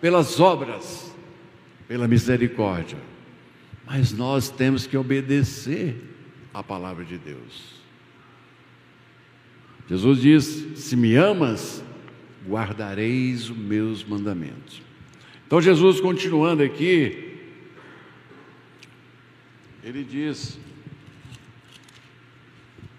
pelas 0.01 0.39
obras 0.39 1.11
pela 1.91 2.07
misericórdia. 2.07 2.99
Mas 3.85 4.13
nós 4.13 4.49
temos 4.49 4.87
que 4.87 4.97
obedecer 4.97 5.97
à 6.55 6.63
palavra 6.63 7.05
de 7.05 7.19
Deus. 7.19 7.81
Jesus 9.89 10.21
diz: 10.21 10.45
Se 10.77 10.95
me 10.95 11.17
amas, 11.17 11.83
guardareis 12.49 13.51
os 13.51 13.57
meus 13.57 14.05
mandamentos. 14.05 14.81
Então, 15.45 15.61
Jesus, 15.61 16.01
continuando 16.01 16.63
aqui, 16.63 17.41
ele 19.83 20.05
diz: 20.05 20.61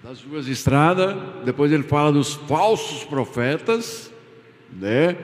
das 0.03 0.23
ruas 0.23 0.45
de 0.45 0.51
estrada, 0.51 1.13
depois 1.45 1.71
ele 1.71 1.83
fala 1.83 2.11
dos 2.11 2.33
falsos 2.33 3.03
profetas, 3.03 4.11
né? 4.71 5.15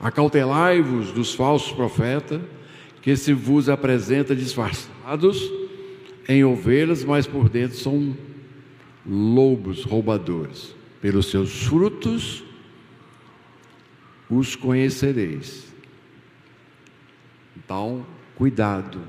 Acautelai-vos 0.00 1.12
dos 1.12 1.34
falsos 1.34 1.70
profetas 1.72 2.40
que 3.02 3.16
se 3.16 3.32
vos 3.32 3.68
apresenta 3.68 4.34
disfarçados 4.34 5.50
em 6.28 6.44
ovelhas, 6.44 7.04
mas 7.04 7.26
por 7.26 7.48
dentro 7.48 7.76
são 7.78 8.16
lobos 9.06 9.84
roubadores. 9.84 10.74
Pelos 11.00 11.30
seus 11.30 11.64
frutos 11.64 12.42
os 14.28 14.54
conhecereis. 14.56 15.72
Então, 17.56 18.04
cuidado, 18.36 19.00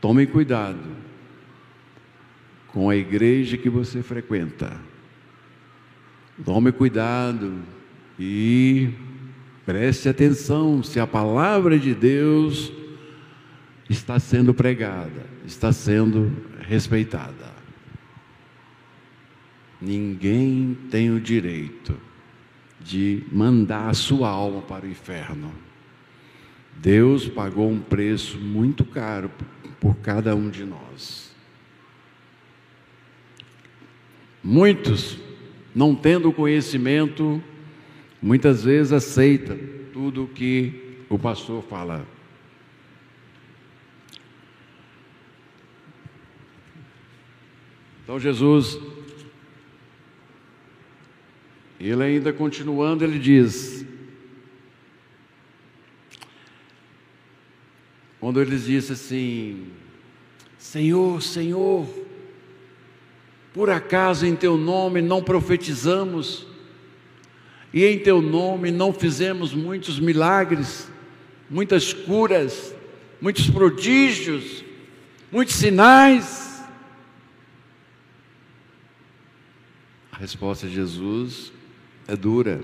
tome 0.00 0.26
cuidado 0.26 1.07
com 2.72 2.88
a 2.88 2.96
igreja 2.96 3.56
que 3.56 3.68
você 3.68 4.02
frequenta. 4.02 4.78
Tome 6.44 6.70
cuidado 6.70 7.62
e 8.18 8.90
preste 9.66 10.08
atenção 10.08 10.82
se 10.82 11.00
a 11.00 11.06
palavra 11.06 11.78
de 11.78 11.94
Deus 11.94 12.72
está 13.88 14.18
sendo 14.18 14.54
pregada, 14.54 15.26
está 15.46 15.72
sendo 15.72 16.30
respeitada. 16.60 17.56
Ninguém 19.80 20.76
tem 20.90 21.10
o 21.10 21.20
direito 21.20 21.96
de 22.80 23.24
mandar 23.32 23.88
a 23.88 23.94
sua 23.94 24.28
alma 24.28 24.62
para 24.62 24.86
o 24.86 24.90
inferno. 24.90 25.52
Deus 26.76 27.28
pagou 27.28 27.68
um 27.70 27.80
preço 27.80 28.38
muito 28.38 28.84
caro 28.84 29.30
por 29.80 29.96
cada 29.96 30.34
um 30.34 30.48
de 30.48 30.64
nós. 30.64 31.27
Muitos, 34.50 35.18
não 35.74 35.94
tendo 35.94 36.32
conhecimento, 36.32 37.42
muitas 38.22 38.64
vezes 38.64 38.94
aceitam 38.94 39.58
tudo 39.92 40.24
o 40.24 40.28
que 40.28 41.04
o 41.06 41.18
pastor 41.18 41.62
fala. 41.62 42.08
Então 48.02 48.18
Jesus, 48.18 48.80
ele 51.78 52.02
ainda 52.02 52.32
continuando, 52.32 53.04
ele 53.04 53.18
diz: 53.18 53.84
quando 58.18 58.40
eles 58.40 58.64
disse 58.64 58.92
assim: 58.94 59.66
Senhor, 60.56 61.20
Senhor, 61.20 62.07
por 63.52 63.70
acaso 63.70 64.26
em 64.26 64.36
teu 64.36 64.56
nome 64.56 65.00
não 65.00 65.22
profetizamos, 65.22 66.46
e 67.72 67.84
em 67.84 67.98
teu 67.98 68.22
nome 68.22 68.70
não 68.70 68.92
fizemos 68.92 69.52
muitos 69.52 70.00
milagres, 70.00 70.90
muitas 71.50 71.92
curas, 71.92 72.74
muitos 73.20 73.48
prodígios, 73.50 74.64
muitos 75.30 75.54
sinais? 75.54 76.62
A 80.10 80.16
resposta 80.16 80.66
de 80.66 80.74
Jesus 80.74 81.52
é 82.06 82.16
dura. 82.16 82.60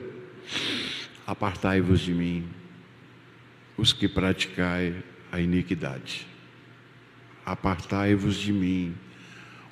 Apartai-vos 1.26 2.00
de 2.00 2.12
mim, 2.12 2.48
os 3.76 3.92
que 3.92 4.08
praticai 4.08 4.94
a 5.30 5.40
iniquidade. 5.40 6.26
Apartai-vos 7.44 8.36
de 8.36 8.52
mim, 8.52 8.94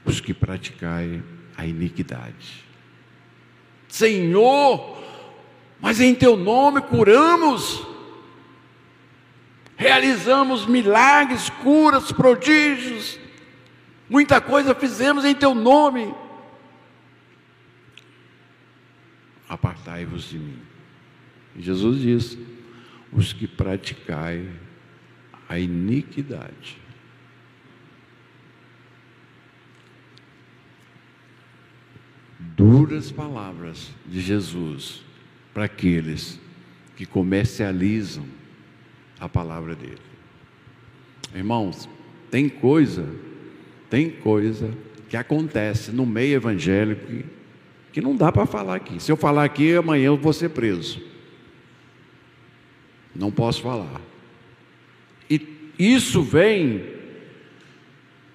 os 0.04 0.20
que 0.20 0.34
praticai 0.34 1.22
a 1.56 1.66
iniquidade. 1.66 2.64
Senhor, 3.88 4.98
mas 5.80 6.00
em 6.00 6.14
teu 6.14 6.36
nome 6.36 6.80
curamos, 6.80 7.86
realizamos 9.76 10.66
milagres, 10.66 11.50
curas, 11.50 12.10
prodígios, 12.10 13.18
muita 14.08 14.40
coisa 14.40 14.74
fizemos 14.74 15.24
em 15.24 15.34
teu 15.34 15.54
nome. 15.54 16.14
apartai-vos 19.52 20.30
de 20.30 20.38
mim. 20.38 20.58
E 21.54 21.62
Jesus 21.62 22.00
diz: 22.00 22.38
os 23.12 23.32
que 23.32 23.46
praticai 23.46 24.48
a 25.48 25.58
iniquidade. 25.58 26.78
Duras 32.56 33.10
palavras 33.10 33.90
de 34.06 34.20
Jesus 34.20 35.02
para 35.54 35.64
aqueles 35.64 36.40
que 36.96 37.06
comercializam 37.06 38.24
a 39.18 39.28
palavra 39.28 39.74
dele. 39.74 40.00
Irmãos, 41.34 41.88
tem 42.30 42.48
coisa, 42.48 43.08
tem 43.88 44.10
coisa 44.10 44.72
que 45.08 45.16
acontece 45.16 45.90
no 45.90 46.04
meio 46.04 46.34
evangélico 46.34 47.06
que 47.92 48.00
não 48.00 48.16
dá 48.16 48.32
para 48.32 48.46
falar 48.46 48.76
aqui. 48.76 49.00
Se 49.02 49.12
eu 49.12 49.16
falar 49.16 49.44
aqui, 49.44 49.74
amanhã 49.74 50.06
eu 50.06 50.16
vou 50.16 50.32
ser 50.32 50.48
preso. 50.48 51.02
Não 53.14 53.30
posso 53.30 53.62
falar. 53.62 54.00
E 55.28 55.40
isso 55.78 56.22
vem 56.22 56.84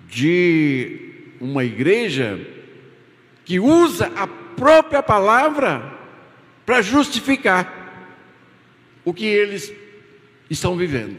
de 0.07 0.99
uma 1.41 1.63
igreja 1.63 2.39
que 3.47 3.61
usa 3.61 4.07
a 4.07 4.27
própria 4.27 5.01
palavra 5.01 5.97
para 6.65 6.81
justificar 6.81 8.11
o 9.05 9.13
que 9.13 9.25
eles 9.25 9.71
estão 10.49 10.75
vivendo. 10.75 11.17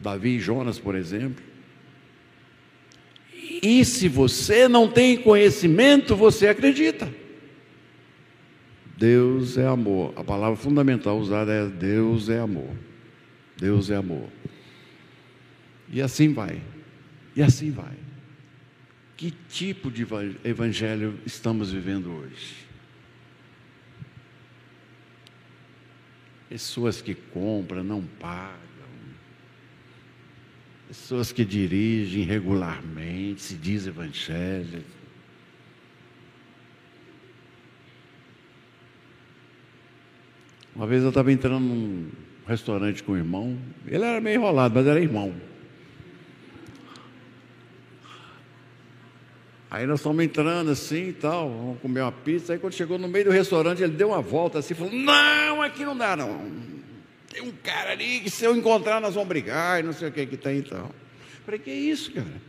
Davi 0.00 0.36
e 0.36 0.40
Jonas, 0.40 0.78
por 0.78 0.94
exemplo, 0.94 1.44
E 3.62 3.84
se 3.84 4.08
você 4.08 4.66
não 4.66 4.88
tem 4.88 5.18
conhecimento, 5.18 6.16
você 6.16 6.48
acredita. 6.48 7.12
Deus 8.96 9.58
é 9.58 9.66
amor. 9.66 10.14
A 10.16 10.24
palavra 10.24 10.56
fundamental 10.56 11.18
usada 11.18 11.52
é 11.52 11.66
Deus 11.66 12.30
é 12.30 12.38
amor. 12.38 12.70
Deus 13.58 13.90
é 13.90 13.96
amor. 13.96 14.28
E 15.92 16.00
assim 16.00 16.32
vai. 16.32 16.62
E 17.36 17.42
assim 17.42 17.70
vai. 17.70 18.11
Que 19.16 19.30
tipo 19.30 19.90
de 19.90 20.06
evangelho 20.44 21.18
estamos 21.24 21.72
vivendo 21.72 22.12
hoje? 22.12 22.56
Pessoas 26.48 27.00
que 27.00 27.14
compram, 27.14 27.82
não 27.82 28.02
pagam. 28.02 28.58
Pessoas 30.88 31.32
que 31.32 31.44
dirigem 31.44 32.24
regularmente, 32.24 33.40
se 33.40 33.54
diz 33.54 33.86
evangélico. 33.86 34.84
Uma 40.74 40.86
vez 40.86 41.02
eu 41.02 41.10
estava 41.10 41.30
entrando 41.30 41.64
num 41.64 42.10
restaurante 42.46 43.02
com 43.02 43.12
o 43.12 43.16
irmão, 43.16 43.58
ele 43.86 44.04
era 44.04 44.20
meio 44.20 44.36
enrolado, 44.36 44.74
mas 44.74 44.86
era 44.86 45.00
irmão. 45.00 45.34
Aí 49.72 49.86
nós 49.86 50.00
estamos 50.00 50.22
entrando 50.22 50.70
assim 50.70 51.08
e 51.08 51.12
tal, 51.14 51.48
vamos 51.48 51.80
comer 51.80 52.02
uma 52.02 52.12
pizza. 52.12 52.52
Aí 52.52 52.58
quando 52.58 52.74
chegou 52.74 52.98
no 52.98 53.08
meio 53.08 53.24
do 53.24 53.30
restaurante, 53.30 53.82
ele 53.82 53.94
deu 53.94 54.08
uma 54.08 54.20
volta 54.20 54.58
assim 54.58 54.74
e 54.74 54.76
falou: 54.76 54.92
Não, 54.92 55.62
aqui 55.62 55.82
não 55.82 55.96
dá 55.96 56.14
não. 56.14 56.44
Tem 57.32 57.40
um 57.40 57.52
cara 57.62 57.92
ali 57.92 58.20
que 58.20 58.28
se 58.28 58.44
eu 58.44 58.54
encontrar 58.54 59.00
nós 59.00 59.14
vamos 59.14 59.30
brigar 59.30 59.80
e 59.80 59.82
não 59.82 59.94
sei 59.94 60.10
o 60.10 60.12
que 60.12 60.26
que 60.26 60.36
tem 60.36 60.58
então. 60.58 60.90
Falei, 61.46 61.58
que 61.58 61.70
isso, 61.70 62.12
cara? 62.12 62.42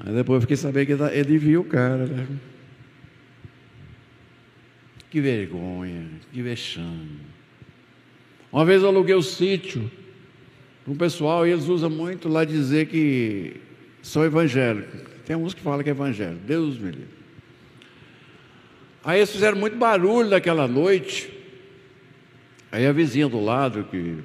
Aí 0.00 0.12
depois 0.12 0.38
eu 0.38 0.40
fiquei 0.40 0.56
sabendo 0.56 0.86
que 0.86 1.16
ele 1.16 1.38
viu 1.38 1.60
o 1.60 1.64
cara, 1.64 2.04
né? 2.04 2.26
Que 5.08 5.20
vergonha, 5.20 6.04
que 6.32 6.42
vexame. 6.42 7.20
Uma 8.50 8.64
vez 8.64 8.82
eu 8.82 8.88
aluguei 8.88 9.14
o 9.14 9.22
sítio 9.22 9.88
para 10.82 10.92
um 10.92 10.96
pessoal 10.96 11.46
e 11.46 11.52
eles 11.52 11.68
usam 11.68 11.88
muito 11.88 12.28
lá 12.28 12.44
dizer 12.44 12.86
que 12.86 13.60
são 14.02 14.24
evangélicos. 14.24 15.11
Tem 15.32 15.40
uns 15.40 15.54
que 15.54 15.62
falam 15.62 15.82
que 15.82 15.88
é 15.88 15.92
evangelho. 15.92 16.36
Deus 16.46 16.76
me 16.76 16.90
livre. 16.90 17.08
Aí 19.02 19.18
eles 19.18 19.32
fizeram 19.32 19.56
muito 19.56 19.78
barulho 19.78 20.28
naquela 20.28 20.68
noite. 20.68 21.32
Aí 22.70 22.86
a 22.86 22.92
vizinha 22.92 23.26
do 23.30 23.42
lado, 23.42 23.82
que 23.84 24.18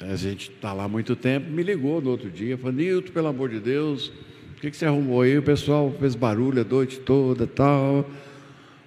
a 0.00 0.16
gente 0.16 0.50
está 0.50 0.72
lá 0.72 0.84
há 0.84 0.88
muito 0.88 1.14
tempo, 1.14 1.50
me 1.50 1.62
ligou 1.62 2.00
no 2.00 2.08
outro 2.08 2.30
dia, 2.30 2.56
falou, 2.56 2.72
Nilton, 2.72 3.12
pelo 3.12 3.26
amor 3.26 3.50
de 3.50 3.60
Deus, 3.60 4.08
o 4.56 4.60
que, 4.62 4.70
que 4.70 4.78
você 4.78 4.86
arrumou 4.86 5.20
aí? 5.20 5.36
O 5.36 5.42
pessoal 5.42 5.94
fez 6.00 6.14
barulho 6.14 6.62
a 6.62 6.64
noite 6.64 7.00
toda 7.00 7.46
tal. 7.46 7.96
Eu 7.96 8.06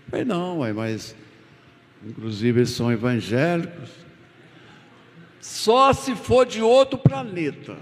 falei, 0.09 0.25
não, 0.25 0.73
mas 0.73 1.15
inclusive 2.03 2.61
eles 2.61 2.71
são 2.71 2.91
evangélicos. 2.91 3.91
Só 5.39 5.93
se 5.93 6.15
for 6.15 6.47
de 6.47 6.63
outro 6.63 6.97
planeta. 6.97 7.77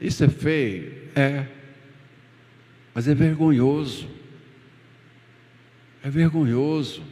Isso 0.00 0.24
é 0.24 0.28
feio? 0.28 0.92
É. 1.14 1.46
Mas 2.94 3.08
é 3.08 3.14
vergonhoso. 3.14 4.08
É 6.02 6.10
vergonhoso. 6.10 7.02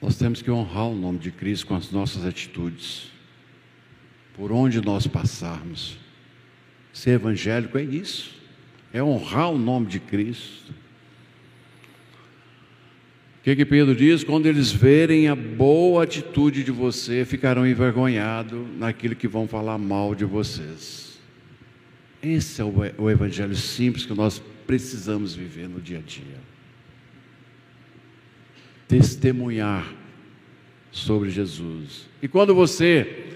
Nós 0.00 0.16
temos 0.16 0.42
que 0.42 0.50
honrar 0.50 0.88
o 0.88 0.94
nome 0.94 1.18
de 1.18 1.30
Cristo 1.30 1.66
com 1.66 1.74
as 1.74 1.90
nossas 1.90 2.24
atitudes. 2.24 3.10
Por 4.34 4.52
onde 4.52 4.80
nós 4.80 5.06
passarmos. 5.06 5.98
Ser 6.92 7.10
evangélico 7.12 7.78
é 7.78 7.82
isso. 7.82 8.36
É 8.92 9.02
honrar 9.02 9.50
o 9.50 9.58
nome 9.58 9.86
de 9.86 10.00
Cristo 10.00 10.72
que, 13.42 13.56
que 13.56 13.64
Pedro 13.64 13.94
diz? 13.94 14.24
Quando 14.24 14.46
eles 14.46 14.70
verem 14.70 15.28
a 15.28 15.34
boa 15.34 16.04
atitude 16.04 16.62
de 16.62 16.70
você, 16.70 17.24
ficarão 17.24 17.66
envergonhados 17.66 18.60
naquilo 18.78 19.14
que 19.14 19.26
vão 19.26 19.48
falar 19.48 19.78
mal 19.78 20.14
de 20.14 20.24
vocês. 20.24 21.18
Esse 22.22 22.60
é 22.60 22.64
o 22.64 23.08
evangelho 23.08 23.54
simples 23.54 24.04
que 24.04 24.12
nós 24.12 24.42
precisamos 24.66 25.34
viver 25.34 25.68
no 25.68 25.80
dia 25.80 25.98
a 25.98 26.02
dia. 26.02 26.36
Testemunhar 28.86 29.94
sobre 30.90 31.30
Jesus. 31.30 32.08
E 32.20 32.28
quando 32.28 32.54
você 32.54 33.26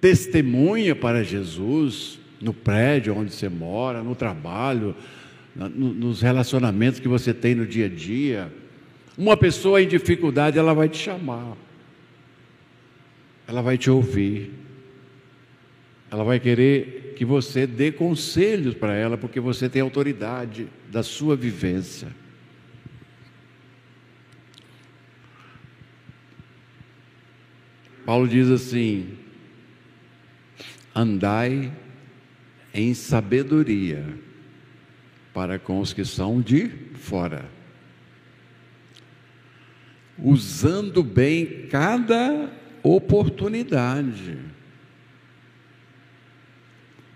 testemunha 0.00 0.94
para 0.94 1.24
Jesus, 1.24 2.20
no 2.40 2.52
prédio 2.52 3.16
onde 3.16 3.32
você 3.32 3.48
mora, 3.48 4.02
no 4.02 4.14
trabalho, 4.14 4.94
nos 5.54 6.20
relacionamentos 6.20 7.00
que 7.00 7.08
você 7.08 7.32
tem 7.32 7.54
no 7.54 7.66
dia 7.66 7.86
a 7.86 7.88
dia, 7.88 8.52
uma 9.16 9.36
pessoa 9.36 9.80
em 9.80 9.88
dificuldade, 9.88 10.58
ela 10.58 10.74
vai 10.74 10.88
te 10.88 10.98
chamar, 10.98 11.56
ela 13.48 13.62
vai 13.62 13.78
te 13.78 13.90
ouvir, 13.90 14.52
ela 16.10 16.22
vai 16.22 16.38
querer 16.38 17.14
que 17.16 17.24
você 17.24 17.66
dê 17.66 17.90
conselhos 17.90 18.74
para 18.74 18.94
ela, 18.94 19.16
porque 19.16 19.40
você 19.40 19.68
tem 19.68 19.80
autoridade 19.80 20.68
da 20.90 21.02
sua 21.02 21.34
vivência. 21.34 22.08
Paulo 28.04 28.28
diz 28.28 28.48
assim: 28.50 29.16
andai 30.94 31.72
em 32.72 32.92
sabedoria 32.92 34.06
para 35.32 35.58
com 35.58 35.80
os 35.80 35.92
que 35.92 36.04
são 36.04 36.40
de 36.40 36.68
fora 36.94 37.55
usando 40.18 41.02
bem 41.02 41.66
cada 41.68 42.50
oportunidade. 42.82 44.38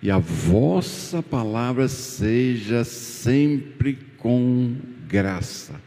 E 0.03 0.11
a 0.11 0.19
vossa 0.19 1.23
palavra 1.23 1.87
seja 1.89 2.85
sempre 2.85 3.99
com 4.17 4.77
graça, 5.07 5.81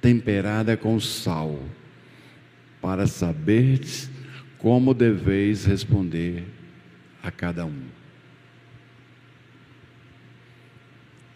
temperada 0.00 0.76
com 0.76 0.98
sal, 0.98 1.60
para 2.80 3.06
saberdes 3.06 4.10
como 4.58 4.94
deveis 4.94 5.64
responder 5.64 6.44
a 7.22 7.30
cada 7.30 7.66
um. 7.66 7.82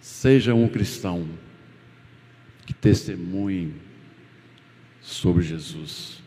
Seja 0.00 0.54
um 0.54 0.68
cristão 0.68 1.28
que 2.64 2.72
testemunhe 2.72 3.85
sobre 5.06 5.44
Jesus. 5.44 6.20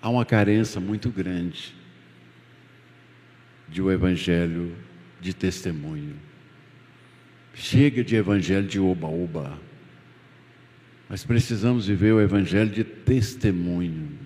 Há 0.00 0.08
uma 0.08 0.24
carência 0.24 0.80
muito 0.80 1.10
grande 1.10 1.74
de 3.68 3.82
um 3.82 3.90
evangelho 3.90 4.76
de 5.20 5.34
testemunho. 5.34 6.14
Chega 7.52 8.04
de 8.04 8.14
evangelho 8.14 8.68
de 8.68 8.78
oba-oba. 8.78 9.58
Mas 11.08 11.24
precisamos 11.24 11.88
viver 11.88 12.12
o 12.12 12.20
evangelho 12.20 12.70
de 12.70 12.84
testemunho. 12.84 14.16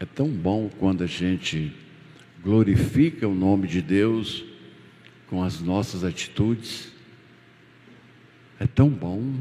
É 0.00 0.06
tão 0.06 0.30
bom 0.30 0.70
quando 0.78 1.04
a 1.04 1.06
gente 1.06 1.70
glorifica 2.42 3.28
o 3.28 3.34
nome 3.34 3.68
de 3.68 3.82
Deus 3.82 4.48
com 5.28 5.42
as 5.42 5.60
nossas 5.60 6.04
atitudes. 6.04 6.92
É 8.58 8.66
tão 8.66 8.88
bom, 8.88 9.34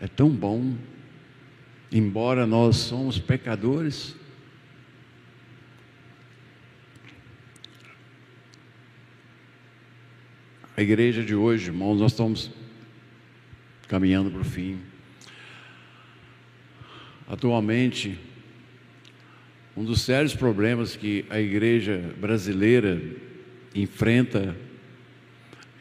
é 0.00 0.06
tão 0.06 0.28
bom, 0.28 0.76
embora 1.90 2.46
nós 2.46 2.76
somos 2.76 3.18
pecadores. 3.18 4.14
A 10.76 10.82
igreja 10.82 11.22
de 11.22 11.34
hoje, 11.34 11.66
irmãos, 11.66 11.98
nós 11.98 12.12
estamos 12.12 12.50
caminhando 13.88 14.30
para 14.30 14.40
o 14.40 14.44
fim. 14.44 14.78
Atualmente, 17.28 18.18
um 19.76 19.84
dos 19.84 20.02
sérios 20.02 20.34
problemas 20.34 20.96
que 20.96 21.24
a 21.30 21.40
igreja 21.40 22.14
brasileira 22.18 23.00
enfrenta 23.74 24.56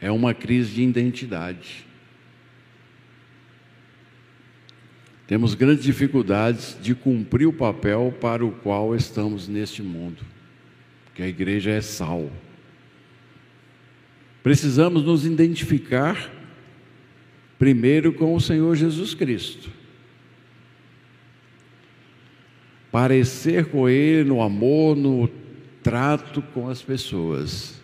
é 0.02 0.12
uma 0.12 0.34
crise 0.34 0.74
de 0.76 0.84
identidade. 0.84 1.86
Temos 5.28 5.54
grandes 5.54 5.84
dificuldades 5.84 6.76
de 6.82 6.96
cumprir 6.96 7.48
o 7.48 7.54
papel 7.54 8.16
para 8.20 8.44
o 8.44 8.52
qual 8.52 8.96
estamos 8.96 9.48
neste 9.48 9.84
mundo, 9.84 10.24
que 11.14 11.22
a 11.22 11.28
igreja 11.28 11.72
é 11.72 11.82
sal. 11.82 12.32
precisamos 14.42 15.04
nos 15.04 15.26
identificar 15.26 16.32
primeiro 17.60 18.14
com 18.14 18.34
o 18.34 18.42
Senhor 18.42 18.74
Jesus 18.76 19.14
Cristo. 19.14 19.70
Parecer 22.92 23.66
com 23.66 23.88
Ele 23.88 24.28
no 24.28 24.42
amor, 24.42 24.96
no 24.96 25.30
trato 25.84 26.42
com 26.42 26.70
as 26.70 26.82
pessoas, 26.82 27.79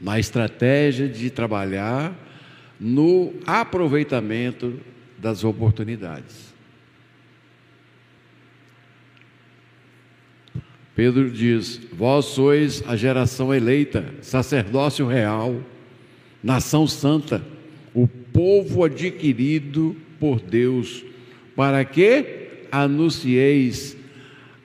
na 0.00 0.18
estratégia 0.18 1.08
de 1.08 1.30
trabalhar 1.30 2.14
no 2.78 3.32
aproveitamento 3.46 4.78
das 5.18 5.44
oportunidades. 5.44 6.54
Pedro 10.94 11.30
diz: 11.30 11.80
Vós 11.92 12.26
sois 12.26 12.82
a 12.86 12.96
geração 12.96 13.54
eleita, 13.54 14.14
sacerdócio 14.22 15.06
real, 15.06 15.60
nação 16.42 16.86
santa, 16.86 17.42
o 17.94 18.06
povo 18.06 18.84
adquirido 18.84 19.96
por 20.18 20.40
Deus, 20.40 21.04
para 21.54 21.84
que 21.84 22.66
anuncieis 22.70 23.96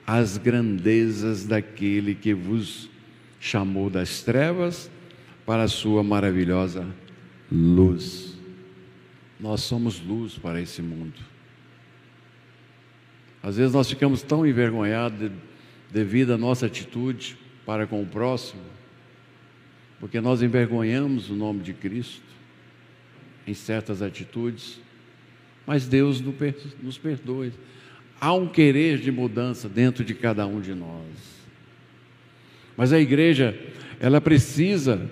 as 0.06 0.36
grandezas 0.36 1.44
daquele 1.44 2.14
que 2.14 2.34
vos 2.34 2.90
chamou 3.40 3.88
das 3.88 4.22
trevas 4.22 4.90
para 5.44 5.64
a 5.64 5.68
sua 5.68 6.02
maravilhosa 6.02 6.86
luz. 7.50 8.36
Nós 9.38 9.62
somos 9.62 10.00
luz 10.00 10.38
para 10.38 10.60
esse 10.60 10.80
mundo. 10.80 11.18
Às 13.42 13.56
vezes 13.56 13.74
nós 13.74 13.88
ficamos 13.88 14.22
tão 14.22 14.46
envergonhados 14.46 15.32
devido 15.90 16.32
à 16.32 16.38
nossa 16.38 16.66
atitude 16.66 17.36
para 17.66 17.86
com 17.86 18.00
o 18.02 18.06
próximo, 18.06 18.62
porque 19.98 20.20
nós 20.20 20.42
envergonhamos 20.42 21.28
o 21.28 21.34
nome 21.34 21.60
de 21.60 21.72
Cristo 21.72 22.22
em 23.46 23.54
certas 23.54 24.00
atitudes, 24.00 24.80
mas 25.66 25.86
Deus 25.86 26.22
nos 26.80 26.98
perdoe. 26.98 27.52
Há 28.20 28.32
um 28.32 28.46
querer 28.46 28.98
de 28.98 29.10
mudança 29.10 29.68
dentro 29.68 30.04
de 30.04 30.14
cada 30.14 30.46
um 30.46 30.60
de 30.60 30.74
nós. 30.74 31.42
Mas 32.76 32.92
a 32.92 33.00
igreja, 33.00 33.58
ela 34.00 34.20
precisa 34.20 35.10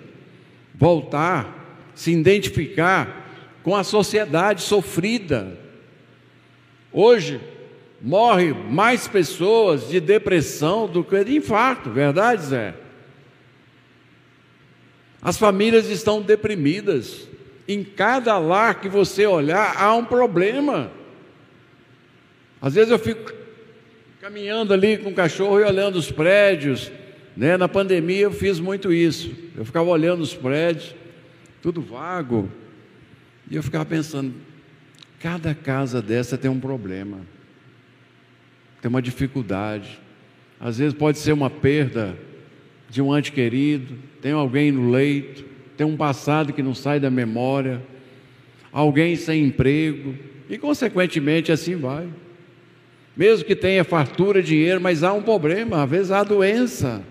voltar, 0.81 1.91
se 1.93 2.11
identificar 2.11 3.29
com 3.61 3.75
a 3.75 3.83
sociedade 3.83 4.63
sofrida. 4.63 5.55
Hoje, 6.91 7.39
morre 8.01 8.51
mais 8.51 9.07
pessoas 9.07 9.89
de 9.89 9.99
depressão 9.99 10.87
do 10.87 11.03
que 11.03 11.23
de 11.23 11.37
infarto, 11.37 11.91
verdade, 11.91 12.41
Zé? 12.41 12.73
As 15.21 15.37
famílias 15.37 15.87
estão 15.87 16.19
deprimidas. 16.19 17.29
Em 17.67 17.83
cada 17.83 18.39
lar 18.39 18.81
que 18.81 18.89
você 18.89 19.27
olhar, 19.27 19.75
há 19.77 19.93
um 19.93 20.03
problema. 20.03 20.91
Às 22.59 22.73
vezes 22.73 22.89
eu 22.89 22.97
fico 22.97 23.31
caminhando 24.19 24.73
ali 24.73 24.97
com 24.97 25.11
o 25.11 25.15
cachorro 25.15 25.59
e 25.59 25.63
olhando 25.63 25.97
os 25.97 26.11
prédios. 26.11 26.91
Né? 27.35 27.57
Na 27.57 27.67
pandemia 27.67 28.21
eu 28.21 28.31
fiz 28.31 28.59
muito 28.59 28.91
isso. 28.91 29.31
Eu 29.55 29.65
ficava 29.65 29.89
olhando 29.89 30.21
os 30.21 30.33
prédios, 30.33 30.95
tudo 31.61 31.81
vago. 31.81 32.49
E 33.49 33.55
eu 33.55 33.63
ficava 33.63 33.85
pensando, 33.85 34.33
cada 35.19 35.53
casa 35.53 36.01
dessa 36.01 36.37
tem 36.37 36.49
um 36.49 36.59
problema 36.59 37.19
tem 38.81 38.89
uma 38.89 39.01
dificuldade. 39.01 39.99
Às 40.59 40.79
vezes 40.79 40.93
pode 40.93 41.19
ser 41.19 41.31
uma 41.31 41.49
perda 41.49 42.17
de 42.89 43.01
um 43.01 43.15
ente 43.15 43.31
querido, 43.31 43.95
tem 44.21 44.31
alguém 44.31 44.71
no 44.71 44.89
leito, 44.89 45.45
tem 45.77 45.85
um 45.85 45.95
passado 45.95 46.51
que 46.51 46.63
não 46.63 46.73
sai 46.73 46.99
da 46.99 47.09
memória, 47.09 47.81
alguém 48.71 49.15
sem 49.15 49.45
emprego, 49.45 50.15
e 50.49 50.57
consequentemente 50.57 51.51
assim 51.51 51.75
vai. 51.75 52.07
Mesmo 53.15 53.45
que 53.45 53.55
tenha 53.55 53.83
fartura, 53.83 54.41
dinheiro, 54.41 54.81
mas 54.81 55.03
há 55.03 55.13
um 55.13 55.21
problema, 55.21 55.83
às 55.83 55.89
vezes 55.89 56.11
há 56.11 56.23
doença. 56.23 57.03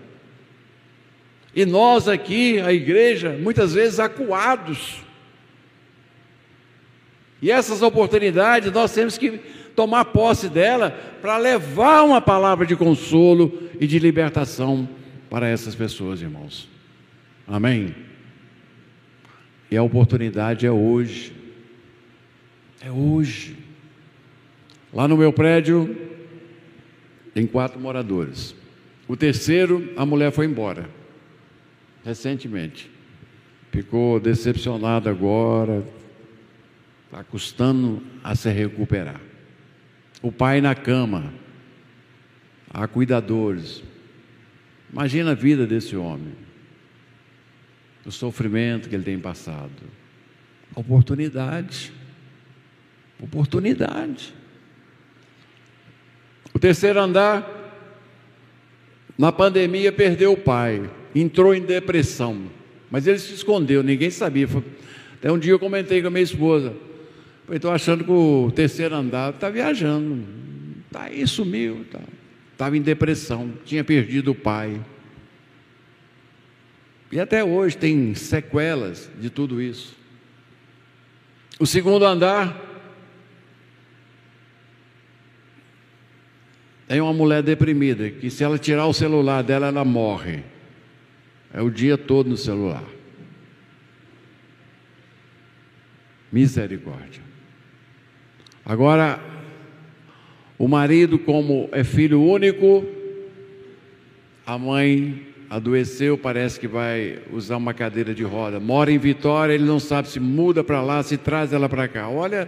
E 1.55 1.65
nós 1.65 2.07
aqui, 2.07 2.59
a 2.59 2.71
igreja, 2.71 3.37
muitas 3.39 3.73
vezes 3.73 3.99
acuados. 3.99 5.01
E 7.41 7.51
essas 7.51 7.81
oportunidades 7.81 8.71
nós 8.71 8.93
temos 8.93 9.17
que 9.17 9.39
tomar 9.75 10.05
posse 10.05 10.47
dela 10.47 10.91
para 11.21 11.37
levar 11.37 12.03
uma 12.03 12.21
palavra 12.21 12.65
de 12.65 12.75
consolo 12.75 13.69
e 13.79 13.87
de 13.87 13.99
libertação 13.99 14.87
para 15.29 15.47
essas 15.47 15.73
pessoas, 15.75 16.21
irmãos. 16.21 16.69
Amém? 17.47 17.95
E 19.69 19.75
a 19.75 19.83
oportunidade 19.83 20.65
é 20.65 20.71
hoje. 20.71 21.33
É 22.81 22.91
hoje. 22.91 23.57
Lá 24.93 25.07
no 25.07 25.17
meu 25.17 25.31
prédio 25.31 25.95
tem 27.33 27.47
quatro 27.47 27.79
moradores. 27.79 28.55
O 29.07 29.15
terceiro, 29.15 29.91
a 29.95 30.05
mulher 30.05 30.31
foi 30.31 30.45
embora, 30.45 30.89
recentemente. 32.03 32.89
Ficou 33.71 34.19
decepcionada 34.19 35.09
agora, 35.09 35.85
está 37.05 37.23
custando 37.23 38.03
a 38.23 38.35
se 38.35 38.49
recuperar 38.49 39.31
o 40.21 40.31
pai 40.31 40.61
na 40.61 40.75
cama, 40.75 41.33
há 42.69 42.87
cuidadores. 42.87 43.83
Imagina 44.91 45.31
a 45.31 45.35
vida 45.35 45.65
desse 45.65 45.95
homem, 45.95 46.33
o 48.05 48.11
sofrimento 48.11 48.87
que 48.87 48.95
ele 48.95 49.03
tem 49.03 49.19
passado. 49.19 49.71
Oportunidade. 50.75 51.91
Oportunidade. 53.19 54.33
O 56.53 56.59
terceiro 56.59 56.99
andar, 56.99 57.47
na 59.17 59.31
pandemia, 59.31 59.91
perdeu 59.91 60.33
o 60.33 60.37
pai, 60.37 60.89
entrou 61.13 61.53
em 61.53 61.61
depressão, 61.61 62.43
mas 62.89 63.07
ele 63.07 63.19
se 63.19 63.33
escondeu, 63.33 63.83
ninguém 63.83 64.09
sabia. 64.09 64.47
Até 65.13 65.31
um 65.31 65.37
dia 65.37 65.51
eu 65.51 65.59
comentei 65.59 66.01
com 66.01 66.07
a 66.07 66.11
minha 66.11 66.23
esposa. 66.23 66.73
Estou 67.51 67.71
achando 67.71 68.03
que 68.03 68.11
o 68.11 68.51
terceiro 68.55 68.95
andar 68.95 69.33
está 69.33 69.49
viajando. 69.49 70.23
Está 70.87 71.03
aí, 71.03 71.25
sumiu. 71.27 71.81
Estava 71.81 72.05
tá. 72.57 72.75
em 72.75 72.81
depressão, 72.81 73.53
tinha 73.65 73.83
perdido 73.83 74.31
o 74.31 74.35
pai. 74.35 74.79
E 77.11 77.19
até 77.19 77.43
hoje 77.43 77.77
tem 77.77 78.15
sequelas 78.15 79.09
de 79.19 79.29
tudo 79.29 79.61
isso. 79.61 79.95
O 81.59 81.65
segundo 81.65 82.05
andar 82.05 82.69
tem 86.87 87.01
uma 87.01 87.13
mulher 87.13 87.43
deprimida 87.43 88.09
que 88.09 88.29
se 88.29 88.43
ela 88.43 88.57
tirar 88.57 88.85
o 88.85 88.93
celular 88.93 89.43
dela, 89.43 89.67
ela 89.67 89.85
morre. 89.85 90.43
É 91.53 91.61
o 91.61 91.69
dia 91.69 91.97
todo 91.97 92.29
no 92.29 92.37
celular. 92.37 92.83
Misericórdia. 96.31 97.21
Agora, 98.65 99.19
o 100.57 100.67
marido, 100.67 101.19
como 101.19 101.67
é 101.71 101.83
filho 101.83 102.21
único, 102.21 102.85
a 104.45 104.57
mãe 104.57 105.27
adoeceu, 105.49 106.17
parece 106.17 106.59
que 106.59 106.67
vai 106.67 107.19
usar 107.33 107.57
uma 107.57 107.73
cadeira 107.73 108.13
de 108.13 108.23
roda. 108.23 108.59
Mora 108.59 108.91
em 108.91 108.97
Vitória, 108.97 109.53
ele 109.53 109.65
não 109.65 109.79
sabe 109.79 110.07
se 110.07 110.19
muda 110.19 110.63
para 110.63 110.81
lá, 110.81 111.03
se 111.03 111.17
traz 111.17 111.51
ela 111.51 111.67
para 111.67 111.87
cá. 111.87 112.07
Olha 112.07 112.47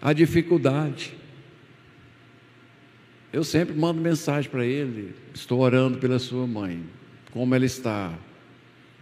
a 0.00 0.12
dificuldade. 0.12 1.14
Eu 3.32 3.42
sempre 3.42 3.74
mando 3.74 4.00
mensagem 4.00 4.48
para 4.48 4.64
ele: 4.64 5.14
estou 5.34 5.60
orando 5.60 5.98
pela 5.98 6.18
sua 6.18 6.46
mãe, 6.46 6.82
como 7.32 7.54
ela 7.54 7.64
está. 7.64 8.12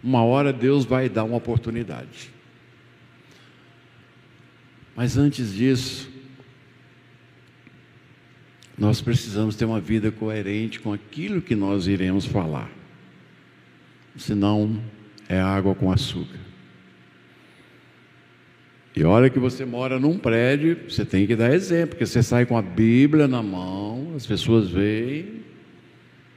Uma 0.05 0.23
hora 0.23 0.53
Deus 0.53 0.85
vai 0.85 1.09
dar 1.09 1.23
uma 1.23 1.37
oportunidade. 1.37 2.29
Mas 4.95 5.17
antes 5.17 5.51
disso, 5.51 6.07
nós 8.77 9.01
precisamos 9.01 9.55
ter 9.55 9.65
uma 9.65 9.81
vida 9.81 10.11
coerente 10.11 10.79
com 10.79 10.93
aquilo 10.93 11.41
que 11.41 11.55
nós 11.55 11.87
iremos 11.87 12.23
falar. 12.23 12.69
Senão, 14.15 14.79
é 15.27 15.41
água 15.41 15.73
com 15.73 15.91
açúcar. 15.91 16.39
E 18.95 19.03
olha 19.03 19.27
que 19.27 19.39
você 19.39 19.65
mora 19.65 19.99
num 19.99 20.19
prédio, 20.19 20.87
você 20.87 21.03
tem 21.03 21.25
que 21.25 21.35
dar 21.35 21.51
exemplo, 21.51 21.89
porque 21.89 22.05
você 22.05 22.21
sai 22.21 22.45
com 22.45 22.55
a 22.55 22.61
Bíblia 22.61 23.27
na 23.27 23.41
mão, 23.41 24.13
as 24.15 24.27
pessoas 24.27 24.69
veem, 24.69 25.41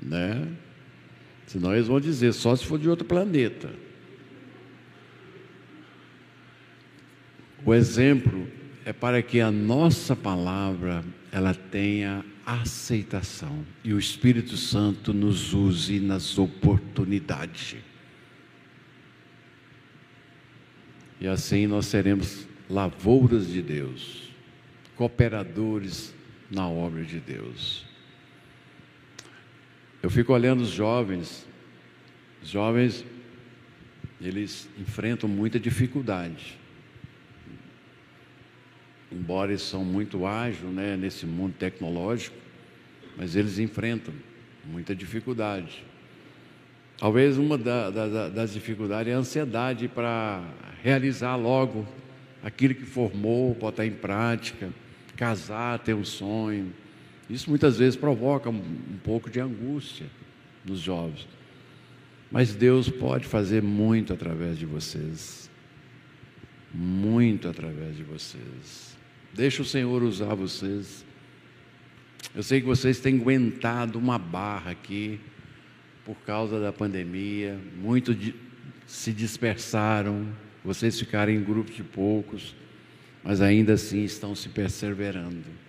né? 0.00 0.48
Senão 1.48 1.74
eles 1.74 1.88
vão 1.88 1.98
dizer, 1.98 2.32
só 2.34 2.54
se 2.54 2.64
for 2.64 2.78
de 2.78 2.90
outro 2.90 3.06
planeta. 3.06 3.70
O 7.64 7.74
exemplo 7.74 8.46
é 8.84 8.92
para 8.92 9.22
que 9.22 9.40
a 9.40 9.50
nossa 9.50 10.14
palavra 10.14 11.02
ela 11.32 11.54
tenha 11.54 12.22
aceitação 12.44 13.64
e 13.82 13.94
o 13.94 13.98
Espírito 13.98 14.58
Santo 14.58 15.14
nos 15.14 15.54
use 15.54 15.98
nas 15.98 16.38
oportunidades. 16.38 17.76
E 21.18 21.26
assim 21.26 21.66
nós 21.66 21.86
seremos 21.86 22.46
lavouras 22.68 23.48
de 23.48 23.62
Deus, 23.62 24.30
cooperadores 24.96 26.14
na 26.50 26.68
obra 26.68 27.04
de 27.04 27.18
Deus. 27.18 27.87
Eu 30.02 30.10
fico 30.10 30.32
olhando 30.32 30.60
os 30.60 30.68
jovens, 30.70 31.46
os 32.42 32.48
jovens, 32.48 33.04
eles 34.20 34.68
enfrentam 34.78 35.28
muita 35.28 35.58
dificuldade. 35.58 36.56
Embora 39.10 39.50
eles 39.50 39.62
são 39.62 39.84
muito 39.84 40.26
ágeis 40.26 40.62
né, 40.72 40.96
nesse 40.96 41.26
mundo 41.26 41.54
tecnológico, 41.58 42.36
mas 43.16 43.34
eles 43.34 43.58
enfrentam 43.58 44.14
muita 44.64 44.94
dificuldade. 44.94 45.82
Talvez 46.98 47.38
uma 47.38 47.56
da, 47.56 47.90
da, 47.90 48.28
das 48.28 48.52
dificuldades 48.52 49.12
é 49.12 49.14
a 49.14 49.18
ansiedade 49.18 49.88
para 49.88 50.42
realizar 50.82 51.36
logo 51.36 51.86
aquilo 52.42 52.74
que 52.74 52.84
formou, 52.84 53.54
botar 53.54 53.86
em 53.86 53.92
prática, 53.92 54.68
casar, 55.16 55.78
ter 55.80 55.94
um 55.94 56.04
sonho. 56.04 56.72
Isso 57.28 57.50
muitas 57.50 57.76
vezes 57.76 57.96
provoca 57.96 58.48
um, 58.48 58.62
pouco 59.04 59.28
de 59.28 59.40
angústia 59.40 60.06
nos 60.64 60.80
jovens. 60.80 61.28
Mas 62.30 62.54
Deus 62.54 62.88
pode 62.88 63.26
fazer 63.26 63.62
muito 63.62 64.12
através 64.12 64.58
de 64.58 64.66
vocês. 64.66 65.50
Muito 66.72 67.48
através 67.48 67.96
de 67.96 68.02
vocês. 68.02 68.96
Deixa 69.34 69.62
o 69.62 69.64
Senhor 69.64 70.02
usar 70.02 70.34
vocês. 70.34 71.04
Eu 72.34 72.42
sei 72.42 72.60
que 72.60 72.66
vocês 72.66 73.00
têm 73.00 73.18
aguentado 73.20 73.98
uma 73.98 74.18
barra 74.18 74.70
aqui 74.70 75.20
por 76.04 76.16
causa 76.20 76.58
da 76.58 76.72
pandemia, 76.72 77.58
muitos 77.76 78.16
se 78.86 79.12
dispersaram, 79.12 80.26
vocês 80.64 80.98
ficaram 80.98 81.30
em 81.30 81.42
grupos 81.42 81.76
de 81.76 81.84
poucos, 81.84 82.56
mas 83.22 83.42
ainda 83.42 83.74
assim 83.74 84.04
estão 84.04 84.34
se 84.34 84.48
perseverando. 84.48 85.67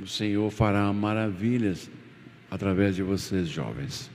O 0.00 0.06
Senhor 0.06 0.50
fará 0.50 0.92
maravilhas 0.92 1.90
através 2.50 2.94
de 2.96 3.02
vocês, 3.02 3.48
jovens. 3.48 4.10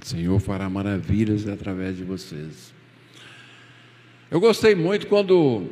O 0.00 0.04
Senhor 0.04 0.38
fará 0.40 0.68
maravilhas 0.70 1.48
através 1.48 1.96
de 1.96 2.04
vocês. 2.04 2.72
Eu 4.30 4.40
gostei 4.40 4.74
muito 4.74 5.06
quando 5.06 5.68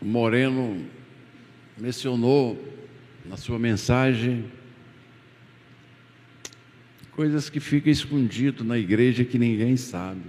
Moreno 0.00 0.86
mencionou 1.76 2.58
na 3.24 3.36
sua 3.36 3.58
mensagem 3.58 4.50
coisas 7.12 7.50
que 7.50 7.60
ficam 7.60 7.92
escondido 7.92 8.64
na 8.64 8.78
igreja 8.78 9.24
que 9.24 9.38
ninguém 9.38 9.76
sabe. 9.76 10.22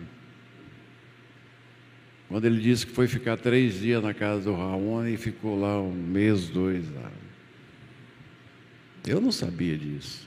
Quando 2.32 2.46
ele 2.46 2.62
disse 2.62 2.88
que 2.88 2.94
foi 2.94 3.10
ficar 3.10 3.36
três 3.36 3.82
dias 3.82 4.02
na 4.02 4.14
casa 4.14 4.46
do 4.46 4.56
Raon 4.56 5.06
e 5.06 5.18
ficou 5.18 5.60
lá 5.60 5.82
um 5.82 5.92
mês, 5.92 6.48
dois 6.48 6.90
lá. 6.90 7.12
Eu 9.06 9.20
não 9.20 9.34
sabia 9.34 9.78
disso. 9.78 10.26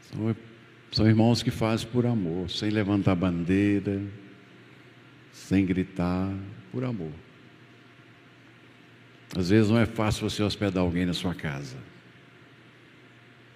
São, 0.00 0.36
são 0.90 1.06
irmãos 1.06 1.44
que 1.44 1.52
fazem 1.52 1.86
por 1.86 2.06
amor, 2.06 2.50
sem 2.50 2.70
levantar 2.70 3.14
bandeira, 3.14 4.02
sem 5.30 5.64
gritar, 5.64 6.34
por 6.72 6.82
amor. 6.82 7.12
Às 9.36 9.50
vezes 9.50 9.70
não 9.70 9.78
é 9.78 9.86
fácil 9.86 10.28
você 10.28 10.42
hospedar 10.42 10.82
alguém 10.82 11.06
na 11.06 11.14
sua 11.14 11.36
casa. 11.36 11.76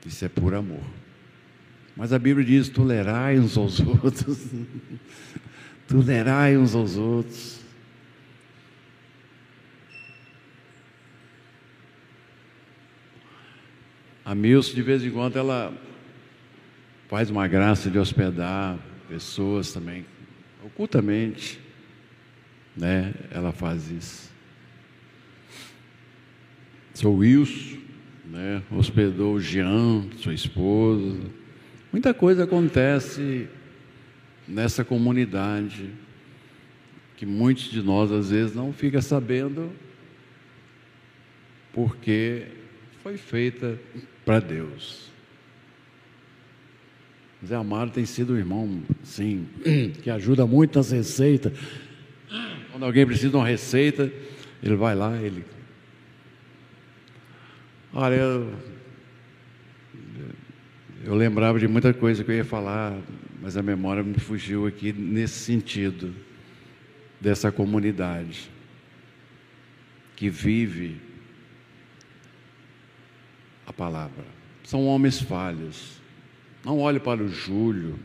Isso 0.06 0.24
é 0.24 0.28
por 0.28 0.54
amor. 0.54 0.97
Mas 1.98 2.12
a 2.12 2.18
Bíblia 2.18 2.46
diz: 2.46 2.70
tolerai 2.70 3.38
uns 3.38 3.58
aos 3.58 3.78
outros. 4.02 4.48
tolerai 5.86 6.56
uns 6.56 6.74
aos 6.74 6.96
outros. 6.96 7.58
A 14.24 14.34
Milce, 14.34 14.74
de 14.74 14.82
vez 14.82 15.04
em 15.04 15.10
quando, 15.10 15.36
ela 15.36 15.76
faz 17.08 17.28
uma 17.28 17.46
graça 17.46 17.90
de 17.90 17.98
hospedar 17.98 18.78
pessoas 19.08 19.72
também, 19.72 20.06
ocultamente 20.64 21.60
né? 22.78 23.12
Ela 23.30 23.52
faz 23.52 23.90
isso. 23.90 24.30
Seu 26.94 27.12
Wilson, 27.12 27.78
né? 28.26 28.62
Hospedou 28.70 29.34
o 29.34 29.40
Jean, 29.40 30.06
sua 30.16 30.32
esposa. 30.32 31.18
Muita 31.92 32.12
coisa 32.12 32.44
acontece 32.44 33.48
nessa 34.46 34.84
comunidade 34.84 35.90
que 37.16 37.24
muitos 37.24 37.70
de 37.70 37.82
nós 37.82 38.12
às 38.12 38.30
vezes 38.30 38.54
não 38.54 38.72
fica 38.72 39.00
sabendo 39.00 39.72
porque 41.72 42.46
foi 43.02 43.16
feita 43.16 43.78
para 44.24 44.40
Deus. 44.40 45.08
Zé 47.46 47.54
Amaro 47.54 47.90
tem 47.90 48.04
sido 48.04 48.34
um 48.34 48.36
irmão, 48.36 48.82
sim, 49.02 49.46
que 50.02 50.10
ajuda 50.10 50.46
muito 50.46 50.76
nas 50.76 50.90
receitas. 50.90 51.52
Quando 52.70 52.84
alguém 52.84 53.06
precisa 53.06 53.30
de 53.30 53.36
uma 53.36 53.46
receita, 53.46 54.12
ele 54.62 54.76
vai 54.76 54.94
lá, 54.94 55.16
ele. 55.16 55.44
Olha, 57.92 58.14
eu, 58.16 58.52
eu 61.04 61.14
lembrava 61.14 61.58
de 61.58 61.68
muita 61.68 61.94
coisa 61.94 62.24
que 62.24 62.30
eu 62.30 62.36
ia 62.36 62.44
falar, 62.44 62.98
mas 63.40 63.56
a 63.56 63.62
memória 63.62 64.02
me 64.02 64.18
fugiu 64.18 64.66
aqui 64.66 64.92
nesse 64.92 65.40
sentido, 65.40 66.14
dessa 67.20 67.50
comunidade 67.52 68.50
que 70.16 70.28
vive 70.28 70.96
a 73.66 73.72
palavra. 73.72 74.24
São 74.64 74.86
homens 74.86 75.20
falhos. 75.20 76.00
Não 76.64 76.78
olhe 76.80 76.98
para 76.98 77.22
o 77.22 77.28
Júlio 77.28 77.98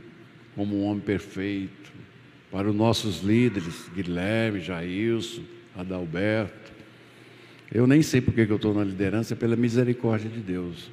como 0.55 0.79
um 0.79 0.85
homem 0.85 1.01
perfeito 1.01 1.91
para 2.53 2.69
os 2.69 2.75
nossos 2.75 3.23
líderes, 3.23 3.89
Guilherme, 3.95 4.59
Jailson, 4.59 5.41
Adalberto. 5.75 6.71
Eu 7.71 7.87
nem 7.87 8.03
sei 8.03 8.21
porque 8.21 8.45
que 8.45 8.51
eu 8.51 8.57
estou 8.57 8.75
na 8.75 8.83
liderança, 8.83 9.33
é 9.33 9.35
pela 9.35 9.55
misericórdia 9.55 10.29
de 10.29 10.39
Deus. 10.39 10.91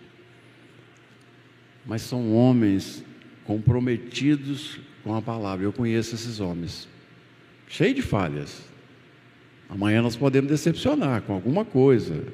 Mas 1.87 2.03
são 2.03 2.33
homens 2.35 3.05
comprometidos 3.45 4.79
com 5.03 5.15
a 5.15 5.23
palavra. 5.23 5.65
Eu 5.65 5.73
conheço 5.73 6.15
esses 6.15 6.41
homens, 6.41 6.89
cheio 7.69 7.95
de 7.95 8.03
falhas. 8.03 8.63
Amanhã 9.69 10.03
nós 10.03 10.17
podemos 10.17 10.51
decepcionar 10.51 11.23
com 11.23 11.33
alguma 11.33 11.65
coisa, 11.65 12.25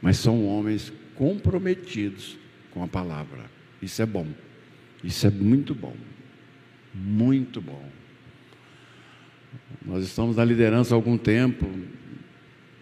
mas 0.00 0.18
são 0.18 0.46
homens 0.46 0.92
comprometidos 1.14 2.38
com 2.70 2.82
a 2.82 2.88
palavra. 2.88 3.44
Isso 3.80 4.00
é 4.02 4.06
bom. 4.06 4.26
Isso 5.02 5.26
é 5.26 5.30
muito 5.30 5.74
bom. 5.74 5.94
Muito 6.94 7.60
bom. 7.60 7.88
Nós 9.84 10.04
estamos 10.04 10.36
na 10.36 10.44
liderança 10.44 10.94
há 10.94 10.96
algum 10.96 11.16
tempo 11.16 11.66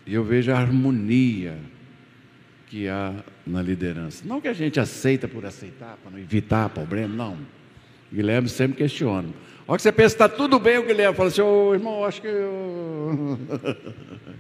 e 0.07 0.15
eu 0.15 0.25
vejo 0.25 0.51
a 0.51 0.59
harmonia 0.59 1.59
que 2.69 2.89
há 2.89 3.15
na 3.47 3.63
liderança. 3.63 4.25
Não 4.27 4.41
que 4.41 4.49
a 4.49 4.53
gente 4.53 4.79
aceita 4.79 5.27
por 5.27 5.45
aceitar, 5.45 5.97
para 6.03 6.11
não 6.11 6.19
evitar 6.19 6.69
problema, 6.69 7.15
não. 7.15 7.35
O 8.13 8.15
Guilherme 8.15 8.49
sempre 8.49 8.77
questiona. 8.77 9.29
Olha 9.67 9.77
que 9.77 9.83
você 9.83 9.93
pensa 9.93 10.17
que 10.17 10.23
está 10.23 10.29
tudo 10.29 10.59
bem, 10.59 10.79
o 10.79 10.87
Guilherme 10.87 11.17
fala 11.17 11.29
assim, 11.29 11.41
ô 11.41 11.69
oh, 11.69 11.75
irmão, 11.75 12.05
acho 12.05 12.21
que 12.21 12.27
eu. 12.27 13.39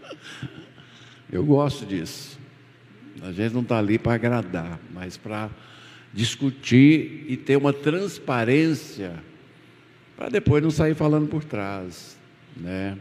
eu 1.31 1.45
gosto 1.45 1.85
disso. 1.85 2.39
A 3.23 3.33
gente 3.33 3.53
não 3.53 3.63
está 3.63 3.79
ali 3.79 3.99
para 3.99 4.15
agradar, 4.15 4.79
mas 4.93 5.17
para 5.17 5.51
discutir 6.13 7.27
e 7.29 7.37
ter 7.37 7.57
uma 7.57 7.73
transparência, 7.73 9.15
para 10.17 10.29
depois 10.29 10.63
não 10.63 10.71
sair 10.71 10.95
falando 10.95 11.29
por 11.29 11.45
trás 11.45 12.19
né? 12.59 12.99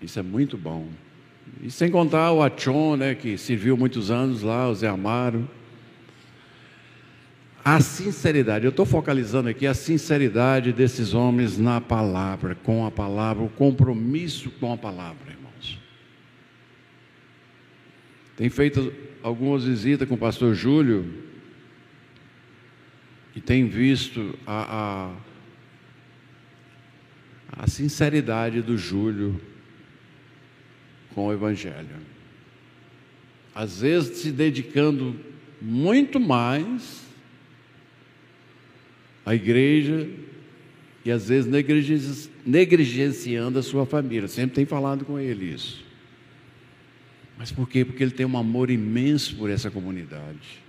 Isso 0.00 0.18
é 0.18 0.22
muito 0.22 0.56
bom. 0.56 0.88
E 1.62 1.70
sem 1.70 1.90
contar 1.90 2.32
o 2.32 2.42
Achon, 2.42 2.96
né, 2.96 3.14
que 3.14 3.36
serviu 3.36 3.76
muitos 3.76 4.10
anos 4.10 4.42
lá, 4.42 4.68
o 4.68 4.74
Zé 4.74 4.88
Amaro. 4.88 5.48
A 7.64 7.80
sinceridade, 7.80 8.64
eu 8.64 8.70
estou 8.70 8.86
focalizando 8.86 9.48
aqui 9.48 9.66
a 9.66 9.74
sinceridade 9.74 10.72
desses 10.72 11.12
homens 11.12 11.58
na 11.58 11.80
palavra, 11.80 12.54
com 12.54 12.86
a 12.86 12.90
palavra, 12.90 13.42
o 13.42 13.48
compromisso 13.48 14.50
com 14.52 14.72
a 14.72 14.76
palavra, 14.76 15.32
irmãos. 15.32 15.78
Tem 18.36 18.48
feito 18.48 18.92
algumas 19.22 19.64
visitas 19.64 20.08
com 20.08 20.14
o 20.14 20.18
pastor 20.18 20.54
Júlio 20.54 21.12
e 23.34 23.40
tem 23.40 23.66
visto 23.68 24.38
a, 24.46 25.10
a 25.12 25.28
a 27.58 27.66
sinceridade 27.66 28.62
do 28.62 28.78
Júlio 28.78 29.40
com 31.18 31.26
o 31.26 31.32
Evangelho. 31.32 31.88
às 33.52 33.80
vezes 33.80 34.18
se 34.18 34.30
dedicando 34.30 35.16
muito 35.60 36.20
mais 36.20 37.02
à 39.26 39.34
igreja 39.34 40.08
e 41.04 41.10
às 41.10 41.28
vezes 41.28 41.50
negligenciando 42.46 43.58
a 43.58 43.62
sua 43.64 43.84
família. 43.84 44.28
Sempre 44.28 44.54
tem 44.54 44.64
falado 44.64 45.04
com 45.04 45.18
ele 45.18 45.52
isso. 45.52 45.84
Mas 47.36 47.50
por 47.50 47.68
quê? 47.68 47.84
Porque 47.84 48.00
ele 48.00 48.12
tem 48.12 48.24
um 48.24 48.38
amor 48.38 48.70
imenso 48.70 49.34
por 49.34 49.50
essa 49.50 49.72
comunidade. 49.72 50.62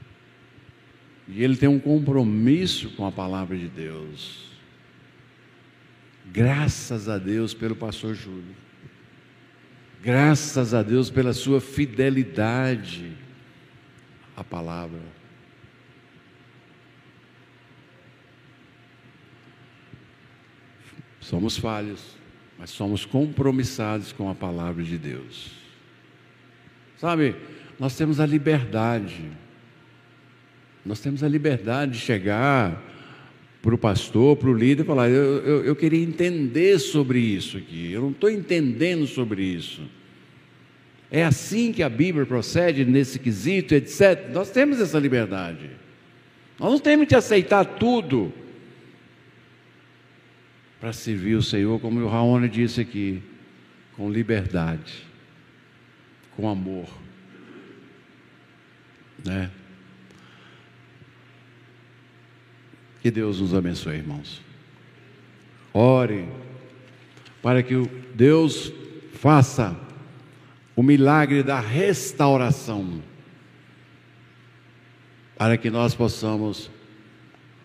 E 1.28 1.44
ele 1.44 1.58
tem 1.58 1.70
um 1.70 1.80
compromisso 1.80 2.90
com 2.96 3.06
a 3.06 3.12
palavra 3.12 3.56
de 3.56 3.68
Deus. 3.68 4.50
Graças 6.26 7.08
a 7.08 7.20
Deus 7.20 7.54
pelo 7.54 7.76
pastor 7.76 8.16
Júlio. 8.16 8.69
Graças 10.02 10.74
a 10.74 10.82
Deus 10.82 11.10
pela 11.10 11.34
sua 11.34 11.60
fidelidade 11.60 13.12
à 14.36 14.44
palavra. 14.44 15.02
Somos 21.20 21.58
falhos, 21.58 22.18
mas 22.58 22.70
somos 22.70 23.06
compromissados 23.06 24.12
com 24.14 24.30
a 24.30 24.36
palavra 24.36 24.84
de 24.84 24.98
Deus. 24.98 25.52
Sabe, 26.98 27.36
nós 27.78 27.96
temos 27.96 28.20
a 28.20 28.26
liberdade, 28.26 29.30
nós 30.86 31.00
temos 31.02 31.24
a 31.24 31.28
liberdade 31.28 31.92
de 31.94 32.00
chegar 32.00 32.82
para 33.62 33.76
o 33.76 33.78
pastor, 33.78 34.38
para 34.38 34.50
o 34.50 34.54
líder, 34.54 34.86
falar: 34.86 35.10
eu, 35.10 35.38
eu, 35.46 35.66
eu 35.66 35.76
queria 35.76 36.04
entender 36.04 36.80
sobre 36.80 37.20
isso 37.20 37.58
aqui, 37.58 37.92
eu 37.92 38.02
não 38.02 38.12
estou 38.12 38.30
entendendo 38.30 39.06
sobre 39.06 39.44
isso. 39.44 39.82
É 41.12 41.24
assim 41.24 41.72
que 41.72 41.82
a 41.82 41.90
Bíblia 41.90 42.26
procede 42.26 42.86
nesse 42.86 43.18
quesito, 43.18 43.74
etc. 43.74 44.30
Nós 44.32 44.52
temos 44.52 44.80
essa 44.80 45.00
liberdade. 45.00 45.72
Nós 46.60 46.72
não 46.72 46.80
temos 46.80 47.08
que 47.08 47.16
aceitar 47.16 47.66
tudo 47.66 48.32
para 50.80 50.94
servir 50.94 51.36
o 51.36 51.42
Senhor, 51.42 51.80
como 51.80 52.00
o 52.00 52.08
Raoni 52.08 52.48
disse 52.48 52.80
aqui, 52.80 53.22
com 53.98 54.10
liberdade, 54.10 55.04
com 56.36 56.48
amor. 56.48 56.88
Né? 59.26 59.50
Que 63.02 63.10
Deus 63.10 63.40
nos 63.40 63.54
abençoe, 63.54 63.98
irmãos. 63.98 64.42
Ore 65.74 66.28
para 67.42 67.64
que 67.64 67.76
Deus 68.14 68.72
faça 69.14 69.78
o 70.76 70.84
milagre 70.84 71.44
da 71.44 71.60
restauração, 71.60 73.02
para 75.38 75.58
que 75.58 75.70
nós 75.70 75.96
possamos 75.96 76.70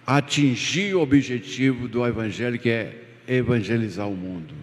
atingir 0.06 0.94
o 0.94 1.00
objetivo 1.00 1.88
do 1.88 2.06
Evangelho, 2.06 2.58
que 2.58 2.68
é 2.68 3.02
evangelizar 3.26 4.08
o 4.08 4.16
mundo. 4.16 4.54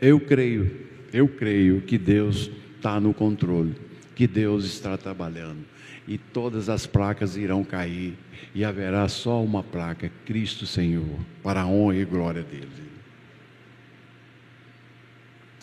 Eu 0.00 0.20
creio, 0.20 0.88
eu 1.12 1.28
creio 1.28 1.80
que 1.82 1.96
Deus 1.96 2.50
está 2.76 2.98
no 2.98 3.14
controle, 3.14 3.74
que 4.14 4.26
Deus 4.26 4.64
está 4.64 4.96
trabalhando 4.96 5.69
e 6.10 6.18
todas 6.18 6.68
as 6.68 6.88
placas 6.88 7.36
irão 7.36 7.62
cair 7.62 8.18
e 8.52 8.64
haverá 8.64 9.06
só 9.06 9.40
uma 9.40 9.62
placa, 9.62 10.10
Cristo 10.26 10.66
Senhor, 10.66 11.20
para 11.40 11.60
a 11.60 11.66
honra 11.68 11.98
e 11.98 12.04
glória 12.04 12.42
dele. 12.42 12.66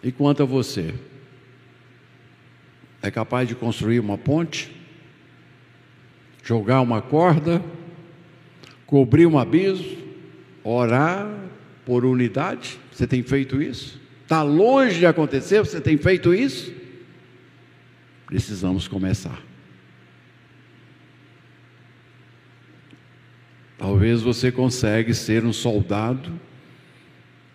E 0.01 0.09
quanto 0.09 0.43
a 0.43 0.45
você, 0.45 0.93
é 3.01 3.11
capaz 3.11 3.49
de 3.49 3.55
construir 3.55 3.99
uma 3.99 4.17
ponte? 4.17 4.73
Jogar 6.41 6.79
uma 6.79 7.01
corda? 7.01 7.61
Cobrir 8.85 9.25
um 9.25 9.37
abismo? 9.37 9.97
Orar 10.63 11.29
por 11.85 12.05
unidade? 12.05 12.79
Você 12.89 13.05
tem 13.05 13.21
feito 13.21 13.61
isso? 13.61 13.99
Está 14.23 14.43
longe 14.43 14.97
de 14.97 15.05
acontecer? 15.05 15.59
Você 15.59 15.81
tem 15.81 15.97
feito 15.97 16.33
isso? 16.33 16.73
Precisamos 18.27 18.87
começar. 18.87 19.46
Talvez 23.77 24.21
você 24.21 24.51
consegue 24.51 25.13
ser 25.13 25.45
um 25.45 25.53
soldado 25.53 26.39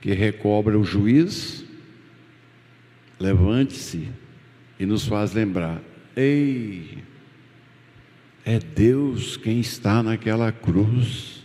que 0.00 0.12
recobra 0.12 0.78
o 0.78 0.84
juiz. 0.84 1.64
Levante-se 3.18 4.08
e 4.78 4.86
nos 4.86 5.06
faz 5.06 5.32
lembrar: 5.32 5.80
ei, 6.16 7.02
é 8.44 8.58
Deus 8.58 9.36
quem 9.36 9.60
está 9.60 10.02
naquela 10.02 10.52
cruz. 10.52 11.42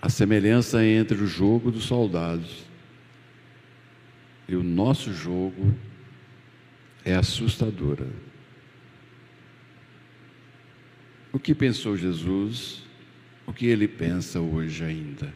A 0.00 0.10
semelhança 0.10 0.84
entre 0.84 1.16
o 1.16 1.26
jogo 1.26 1.70
dos 1.70 1.84
soldados 1.84 2.64
e 4.46 4.54
o 4.54 4.62
nosso 4.62 5.14
jogo 5.14 5.74
é 7.04 7.14
assustadora. 7.14 8.06
O 11.34 11.38
que 11.40 11.52
pensou 11.52 11.96
Jesus? 11.96 12.84
O 13.44 13.52
que 13.52 13.66
ele 13.66 13.88
pensa 13.88 14.38
hoje 14.38 14.84
ainda? 14.84 15.34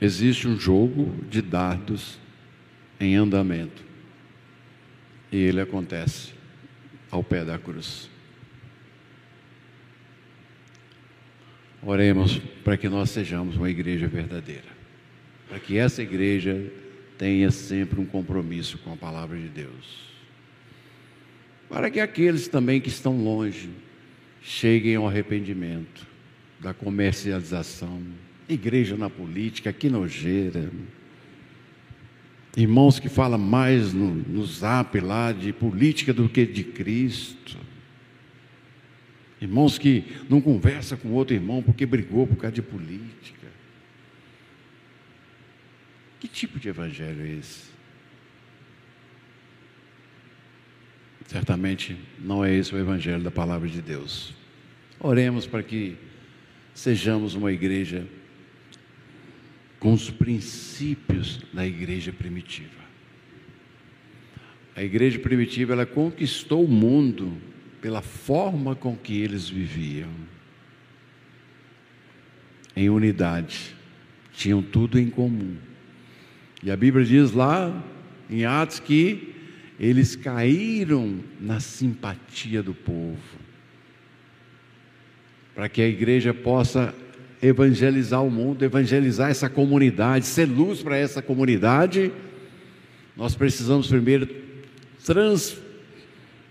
Existe 0.00 0.46
um 0.46 0.56
jogo 0.56 1.12
de 1.28 1.42
dardos 1.42 2.16
em 3.00 3.16
andamento. 3.16 3.82
E 5.32 5.36
ele 5.36 5.60
acontece 5.60 6.32
ao 7.10 7.24
pé 7.24 7.44
da 7.44 7.58
cruz. 7.58 8.08
Oremos 11.82 12.38
para 12.62 12.76
que 12.76 12.88
nós 12.88 13.10
sejamos 13.10 13.56
uma 13.56 13.68
igreja 13.68 14.06
verdadeira. 14.06 14.68
Para 15.48 15.58
que 15.58 15.76
essa 15.76 16.04
igreja 16.04 16.72
tenha 17.18 17.50
sempre 17.50 18.00
um 18.00 18.06
compromisso 18.06 18.78
com 18.78 18.92
a 18.92 18.96
palavra 18.96 19.36
de 19.36 19.48
Deus 19.48 20.11
para 21.72 21.90
que 21.90 22.00
aqueles 22.00 22.48
também 22.48 22.82
que 22.82 22.90
estão 22.90 23.16
longe 23.16 23.70
cheguem 24.42 24.94
ao 24.94 25.08
arrependimento 25.08 26.06
da 26.60 26.74
comercialização, 26.74 28.02
igreja 28.46 28.94
na 28.94 29.08
política, 29.08 29.72
que 29.72 29.88
nojeira. 29.88 30.70
Irmãos 32.54 33.00
que 33.00 33.08
falam 33.08 33.38
mais 33.38 33.94
no, 33.94 34.14
no 34.14 34.44
zap 34.44 35.00
lá 35.00 35.32
de 35.32 35.50
política 35.50 36.12
do 36.12 36.28
que 36.28 36.44
de 36.44 36.62
Cristo. 36.62 37.56
Irmãos 39.40 39.78
que 39.78 40.04
não 40.28 40.42
conversa 40.42 40.94
com 40.94 41.08
outro 41.12 41.34
irmão 41.34 41.62
porque 41.62 41.86
brigou 41.86 42.26
por 42.26 42.36
causa 42.36 42.54
de 42.54 42.62
política. 42.62 43.48
Que 46.20 46.28
tipo 46.28 46.60
de 46.60 46.68
evangelho 46.68 47.22
é 47.22 47.30
esse? 47.38 47.71
Certamente 51.32 51.96
não 52.18 52.44
é 52.44 52.54
esse 52.54 52.74
o 52.74 52.78
Evangelho 52.78 53.22
da 53.22 53.30
palavra 53.30 53.66
de 53.66 53.80
Deus. 53.80 54.34
Oremos 55.00 55.46
para 55.46 55.62
que 55.62 55.96
sejamos 56.74 57.34
uma 57.34 57.50
igreja 57.50 58.06
com 59.80 59.94
os 59.94 60.10
princípios 60.10 61.40
da 61.50 61.66
igreja 61.66 62.12
primitiva. 62.12 62.82
A 64.76 64.82
igreja 64.82 65.18
primitiva 65.18 65.72
ela 65.72 65.86
conquistou 65.86 66.66
o 66.66 66.68
mundo 66.68 67.38
pela 67.80 68.02
forma 68.02 68.76
com 68.76 68.94
que 68.94 69.18
eles 69.18 69.48
viviam. 69.48 70.10
Em 72.76 72.90
unidade, 72.90 73.74
tinham 74.34 74.60
tudo 74.60 74.98
em 74.98 75.08
comum. 75.08 75.56
E 76.62 76.70
a 76.70 76.76
Bíblia 76.76 77.06
diz 77.06 77.32
lá 77.32 77.82
em 78.28 78.44
Atos 78.44 78.78
que 78.78 79.31
eles 79.82 80.14
caíram 80.14 81.18
na 81.40 81.58
simpatia 81.58 82.62
do 82.62 82.72
povo. 82.72 83.18
Para 85.56 85.68
que 85.68 85.82
a 85.82 85.88
igreja 85.88 86.32
possa 86.32 86.94
evangelizar 87.42 88.22
o 88.22 88.30
mundo, 88.30 88.64
evangelizar 88.64 89.28
essa 89.28 89.50
comunidade, 89.50 90.24
ser 90.24 90.46
luz 90.46 90.80
para 90.84 90.96
essa 90.96 91.20
comunidade, 91.20 92.12
nós 93.16 93.34
precisamos 93.34 93.88
primeiro 93.88 94.28
trans 95.04 95.58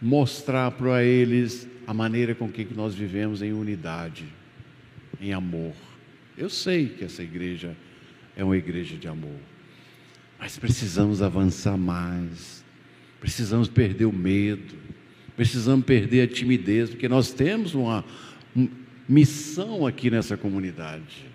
mostrar 0.01 0.69
para 0.71 1.01
eles 1.01 1.65
a 1.87 1.93
maneira 1.93 2.35
com 2.35 2.51
que 2.51 2.67
nós 2.75 2.93
vivemos 2.93 3.41
em 3.41 3.53
unidade, 3.53 4.25
em 5.21 5.31
amor. 5.31 5.73
Eu 6.37 6.49
sei 6.49 6.89
que 6.89 7.05
essa 7.05 7.23
igreja 7.23 7.77
é 8.35 8.43
uma 8.43 8.57
igreja 8.57 8.97
de 8.97 9.07
amor, 9.07 9.39
mas 10.37 10.59
precisamos 10.59 11.21
avançar 11.21 11.77
mais 11.77 12.60
Precisamos 13.21 13.69
perder 13.69 14.05
o 14.05 14.11
medo, 14.11 14.75
precisamos 15.37 15.85
perder 15.85 16.23
a 16.23 16.27
timidez, 16.27 16.89
porque 16.89 17.07
nós 17.07 17.31
temos 17.31 17.75
uma 17.75 18.03
missão 19.07 19.85
aqui 19.85 20.09
nessa 20.09 20.35
comunidade. 20.35 21.29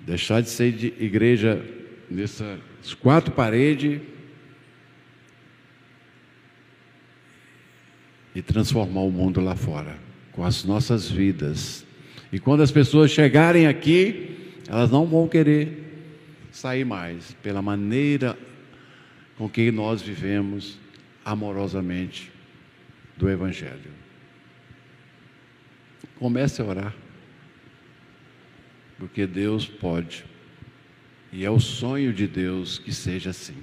Deixar 0.00 0.40
de 0.40 0.48
ser 0.48 0.70
de 0.70 0.86
igreja 1.00 1.64
nessas 2.08 2.60
quatro 3.00 3.32
paredes 3.32 4.00
e 8.34 8.40
transformar 8.40 9.00
o 9.00 9.10
mundo 9.10 9.40
lá 9.40 9.56
fora 9.56 9.98
com 10.30 10.44
as 10.44 10.62
nossas 10.64 11.10
vidas. 11.10 11.84
E 12.32 12.38
quando 12.38 12.62
as 12.62 12.70
pessoas 12.70 13.10
chegarem 13.10 13.66
aqui, 13.66 14.60
elas 14.68 14.92
não 14.92 15.06
vão 15.06 15.26
querer 15.26 16.06
sair 16.52 16.84
mais 16.84 17.36
pela 17.42 17.60
maneira 17.60 18.38
com 19.42 19.48
que 19.48 19.72
nós 19.72 20.00
vivemos 20.00 20.78
amorosamente 21.24 22.30
do 23.16 23.28
Evangelho. 23.28 23.90
Comece 26.16 26.62
a 26.62 26.64
orar 26.64 26.94
porque 28.98 29.26
Deus 29.26 29.66
pode. 29.66 30.24
E 31.32 31.44
é 31.44 31.50
o 31.50 31.58
sonho 31.58 32.12
de 32.12 32.28
Deus 32.28 32.78
que 32.78 32.94
seja 32.94 33.30
assim. 33.30 33.56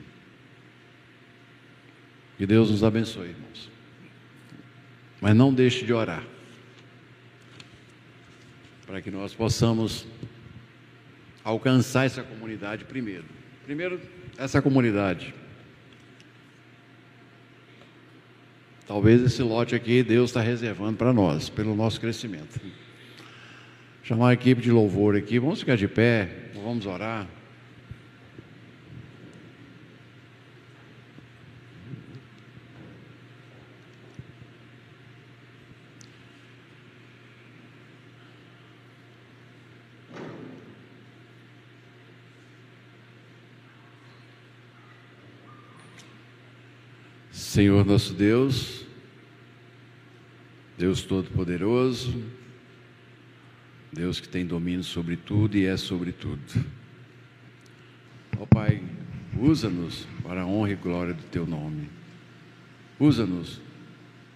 Que 2.38 2.46
Deus 2.46 2.70
nos 2.70 2.84
abençoe, 2.84 3.30
irmãos. 3.30 3.72
Mas 5.22 5.34
não 5.34 5.54
deixe 5.54 5.86
de 5.86 5.94
orar. 5.94 6.28
Para 8.86 9.02
que 9.02 9.10
nós 9.10 9.34
possamos 9.34 10.06
alcançar 11.42 12.06
essa 12.06 12.22
comunidade 12.22 12.84
primeiro. 12.84 13.24
Primeiro, 13.64 14.02
essa 14.38 14.62
comunidade. 14.62 15.34
Talvez 18.90 19.22
esse 19.22 19.42
lote 19.42 19.74
aqui 19.74 20.04
Deus 20.04 20.32
está 20.32 20.42
reservando 20.42 20.98
para 20.98 21.14
nós, 21.14 21.50
pelo 21.50 21.74
nosso 21.74 22.02
crescimento 22.02 22.60
chamar 24.10 24.30
a 24.30 24.34
equipe 24.34 24.60
de 24.60 24.72
louvor 24.72 25.16
aqui. 25.16 25.38
Vamos 25.38 25.60
ficar 25.60 25.78
de 25.78 25.88
pé, 25.88 26.50
vamos 26.56 26.88
orar. 26.88 27.28
Senhor 47.32 47.86
nosso 47.86 48.14
Deus, 48.14 48.79
Deus 50.80 51.02
Todo-Poderoso, 51.02 52.24
Deus 53.92 54.22
que 54.22 54.30
tem 54.30 54.46
domínio 54.46 54.82
sobre 54.82 55.18
tudo 55.18 55.58
e 55.58 55.66
é 55.66 55.76
sobre 55.76 56.14
tudo. 56.14 56.42
Ó 58.40 58.46
Pai, 58.46 58.82
usa-nos 59.38 60.08
para 60.24 60.44
a 60.44 60.46
honra 60.46 60.72
e 60.72 60.76
glória 60.76 61.14
do 61.14 61.24
Teu 61.24 61.46
nome. 61.46 61.90
Usa-nos 62.98 63.60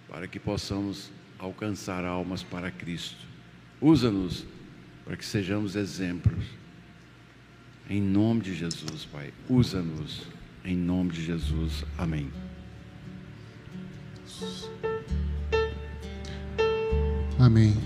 para 0.10 0.28
que 0.28 0.38
possamos 0.38 1.10
alcançar 1.40 2.04
almas 2.04 2.44
para 2.44 2.70
Cristo. 2.70 3.26
Usa-nos 3.80 4.46
para 5.06 5.16
que 5.16 5.24
sejamos 5.24 5.78
exemplos. 5.78 6.44
Em 7.90 8.02
nome 8.02 8.42
de 8.42 8.54
Jesus, 8.54 9.06
Pai. 9.06 9.32
Usa-nos. 9.48 10.24
Em 10.66 10.76
nome 10.76 11.12
de 11.12 11.24
Jesus. 11.24 11.86
Amém. 11.98 12.30
Amém. 17.44 17.78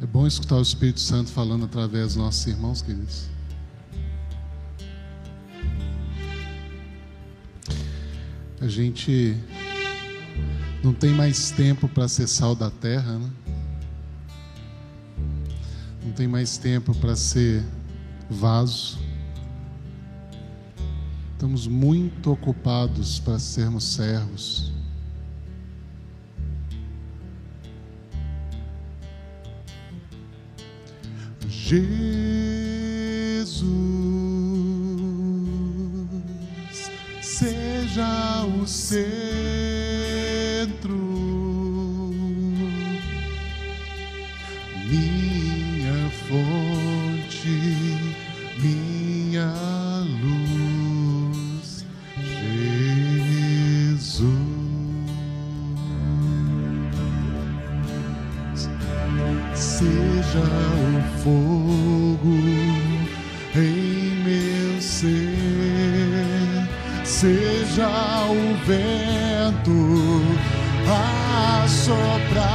É 0.00 0.06
bom 0.06 0.26
escutar 0.26 0.56
o 0.56 0.62
Espírito 0.62 1.00
Santo 1.00 1.30
falando 1.30 1.66
através 1.66 2.14
dos 2.14 2.16
nossos 2.16 2.46
irmãos, 2.46 2.80
queridos. 2.80 3.28
A 8.58 8.68
gente 8.68 9.36
não 10.82 10.94
tem 10.94 11.12
mais 11.12 11.50
tempo 11.50 11.86
para 11.90 12.08
ser 12.08 12.26
sal 12.26 12.54
da 12.54 12.70
terra, 12.70 13.18
né? 13.18 13.30
Não 16.06 16.12
tem 16.12 16.26
mais 16.26 16.56
tempo 16.56 16.94
para 16.94 17.14
ser 17.14 17.62
vaso. 18.30 18.98
Estamos 21.34 21.66
muito 21.66 22.32
ocupados 22.32 23.20
para 23.20 23.38
sermos 23.38 23.84
servos. 23.84 24.77
Jesus 31.68 31.84
seja 37.20 38.46
o 38.58 38.66
centro, 38.66 38.96
minha 44.86 46.10
fonte, 46.26 46.57
Seja 59.54 60.38
o 60.38 61.02
fogo 61.22 62.38
em 63.54 64.22
meu 64.24 64.80
ser, 64.80 65.14
seja 67.04 67.88
o 68.28 68.54
vento 68.66 70.22
a 70.88 71.66
soprar, 71.68 72.47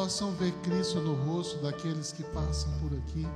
possam 0.00 0.32
ver 0.32 0.52
Cristo 0.62 0.98
no 0.98 1.12
rosto 1.12 1.58
daqueles 1.58 2.10
que 2.10 2.22
passam 2.22 2.72
por 2.80 2.90
aqui, 2.96 3.26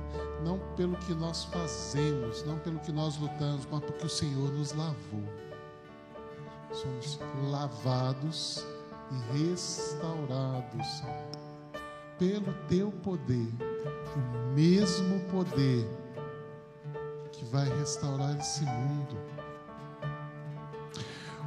não 0.43 0.57
pelo 0.75 0.97
que 0.97 1.13
nós 1.13 1.43
fazemos, 1.45 2.43
não 2.43 2.57
pelo 2.57 2.79
que 2.79 2.91
nós 2.91 3.19
lutamos, 3.19 3.67
mas 3.69 3.83
porque 3.83 4.07
o 4.07 4.09
Senhor 4.09 4.51
nos 4.51 4.73
lavou. 4.73 5.23
Somos 6.73 7.19
lavados 7.51 8.65
e 9.11 9.37
restaurados 9.37 11.03
pelo 12.17 12.51
teu 12.67 12.91
poder, 12.91 13.53
o 14.15 14.55
mesmo 14.55 15.19
poder 15.29 15.87
que 17.31 17.45
vai 17.45 17.69
restaurar 17.77 18.35
esse 18.39 18.63
mundo. 18.63 19.15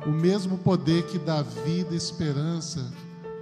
O 0.06 0.10
mesmo 0.10 0.58
poder 0.58 1.04
que 1.08 1.18
dá 1.18 1.42
vida 1.42 1.92
e 1.92 1.96
esperança 1.96 2.88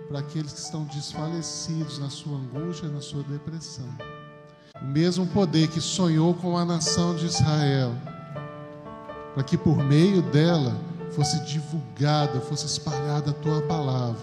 para 0.09 0.21
aqueles 0.21 0.53
que 0.53 0.61
estão 0.61 0.85
desfalecidos 0.85 1.99
na 1.99 2.09
sua 2.09 2.37
angústia 2.37 2.89
na 2.89 3.01
sua 3.01 3.23
depressão. 3.25 3.89
O 4.81 4.85
mesmo 4.85 5.27
poder 5.27 5.69
que 5.69 5.81
sonhou 5.81 6.35
com 6.35 6.57
a 6.57 6.65
nação 6.65 7.15
de 7.17 7.27
Israel, 7.27 7.93
para 9.35 9.43
que 9.43 9.57
por 9.57 9.77
meio 9.79 10.23
dela 10.23 10.77
fosse 11.13 11.39
divulgada, 11.45 12.41
fosse 12.41 12.67
espalhada 12.67 13.31
a 13.31 13.35
tua 13.35 13.63
palavra 13.63 14.21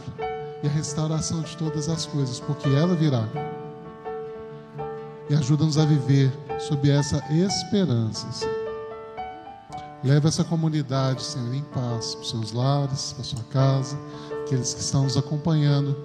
e 0.62 0.68
a 0.68 0.70
restauração 0.70 1.42
de 1.42 1.58
todas 1.58 1.90
as 1.90 2.06
coisas, 2.06 2.40
porque 2.40 2.70
ela 2.70 2.96
virá. 2.96 3.28
E 5.30 5.36
ajuda-nos 5.36 5.78
a 5.78 5.86
viver 5.86 6.32
sob 6.60 6.90
essa 6.90 7.18
esperança. 7.32 8.32
Senhor. 8.32 8.62
Leva 10.04 10.28
essa 10.28 10.43
comunidade, 10.43 11.24
Senhor, 11.24 11.54
em 11.54 11.64
paz 11.64 12.14
para 12.14 12.22
os 12.22 12.30
seus 12.30 12.51
lares, 12.51 13.14
para 13.14 13.22
a 13.22 13.26
sua 13.26 13.43
casa, 13.43 13.97
aqueles 14.43 14.74
que 14.74 14.82
estão 14.82 15.04
nos 15.04 15.16
acompanhando 15.16 15.95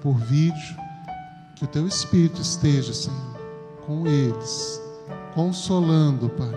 por 0.00 0.14
vídeo. 0.14 0.76
Que 1.56 1.64
o 1.64 1.68
teu 1.68 1.86
Espírito 1.88 2.40
esteja, 2.40 2.94
Senhor, 2.94 3.36
com 3.84 4.06
eles, 4.06 4.80
consolando, 5.34 6.28
Pai, 6.30 6.54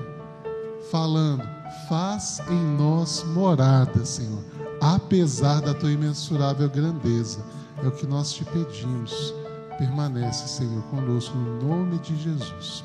falando. 0.91 1.43
Faz 1.89 2.39
em 2.49 2.77
nós 2.77 3.23
morada, 3.23 4.05
Senhor, 4.05 4.43
apesar 4.79 5.61
da 5.61 5.73
tua 5.73 5.91
imensurável 5.91 6.69
grandeza. 6.69 7.43
É 7.83 7.87
o 7.87 7.91
que 7.91 8.05
nós 8.05 8.31
te 8.31 8.45
pedimos. 8.45 9.33
Permanece, 9.79 10.47
Senhor, 10.47 10.83
conosco 10.83 11.35
no 11.35 11.67
nome 11.67 11.97
de 11.99 12.15
Jesus. 12.15 12.83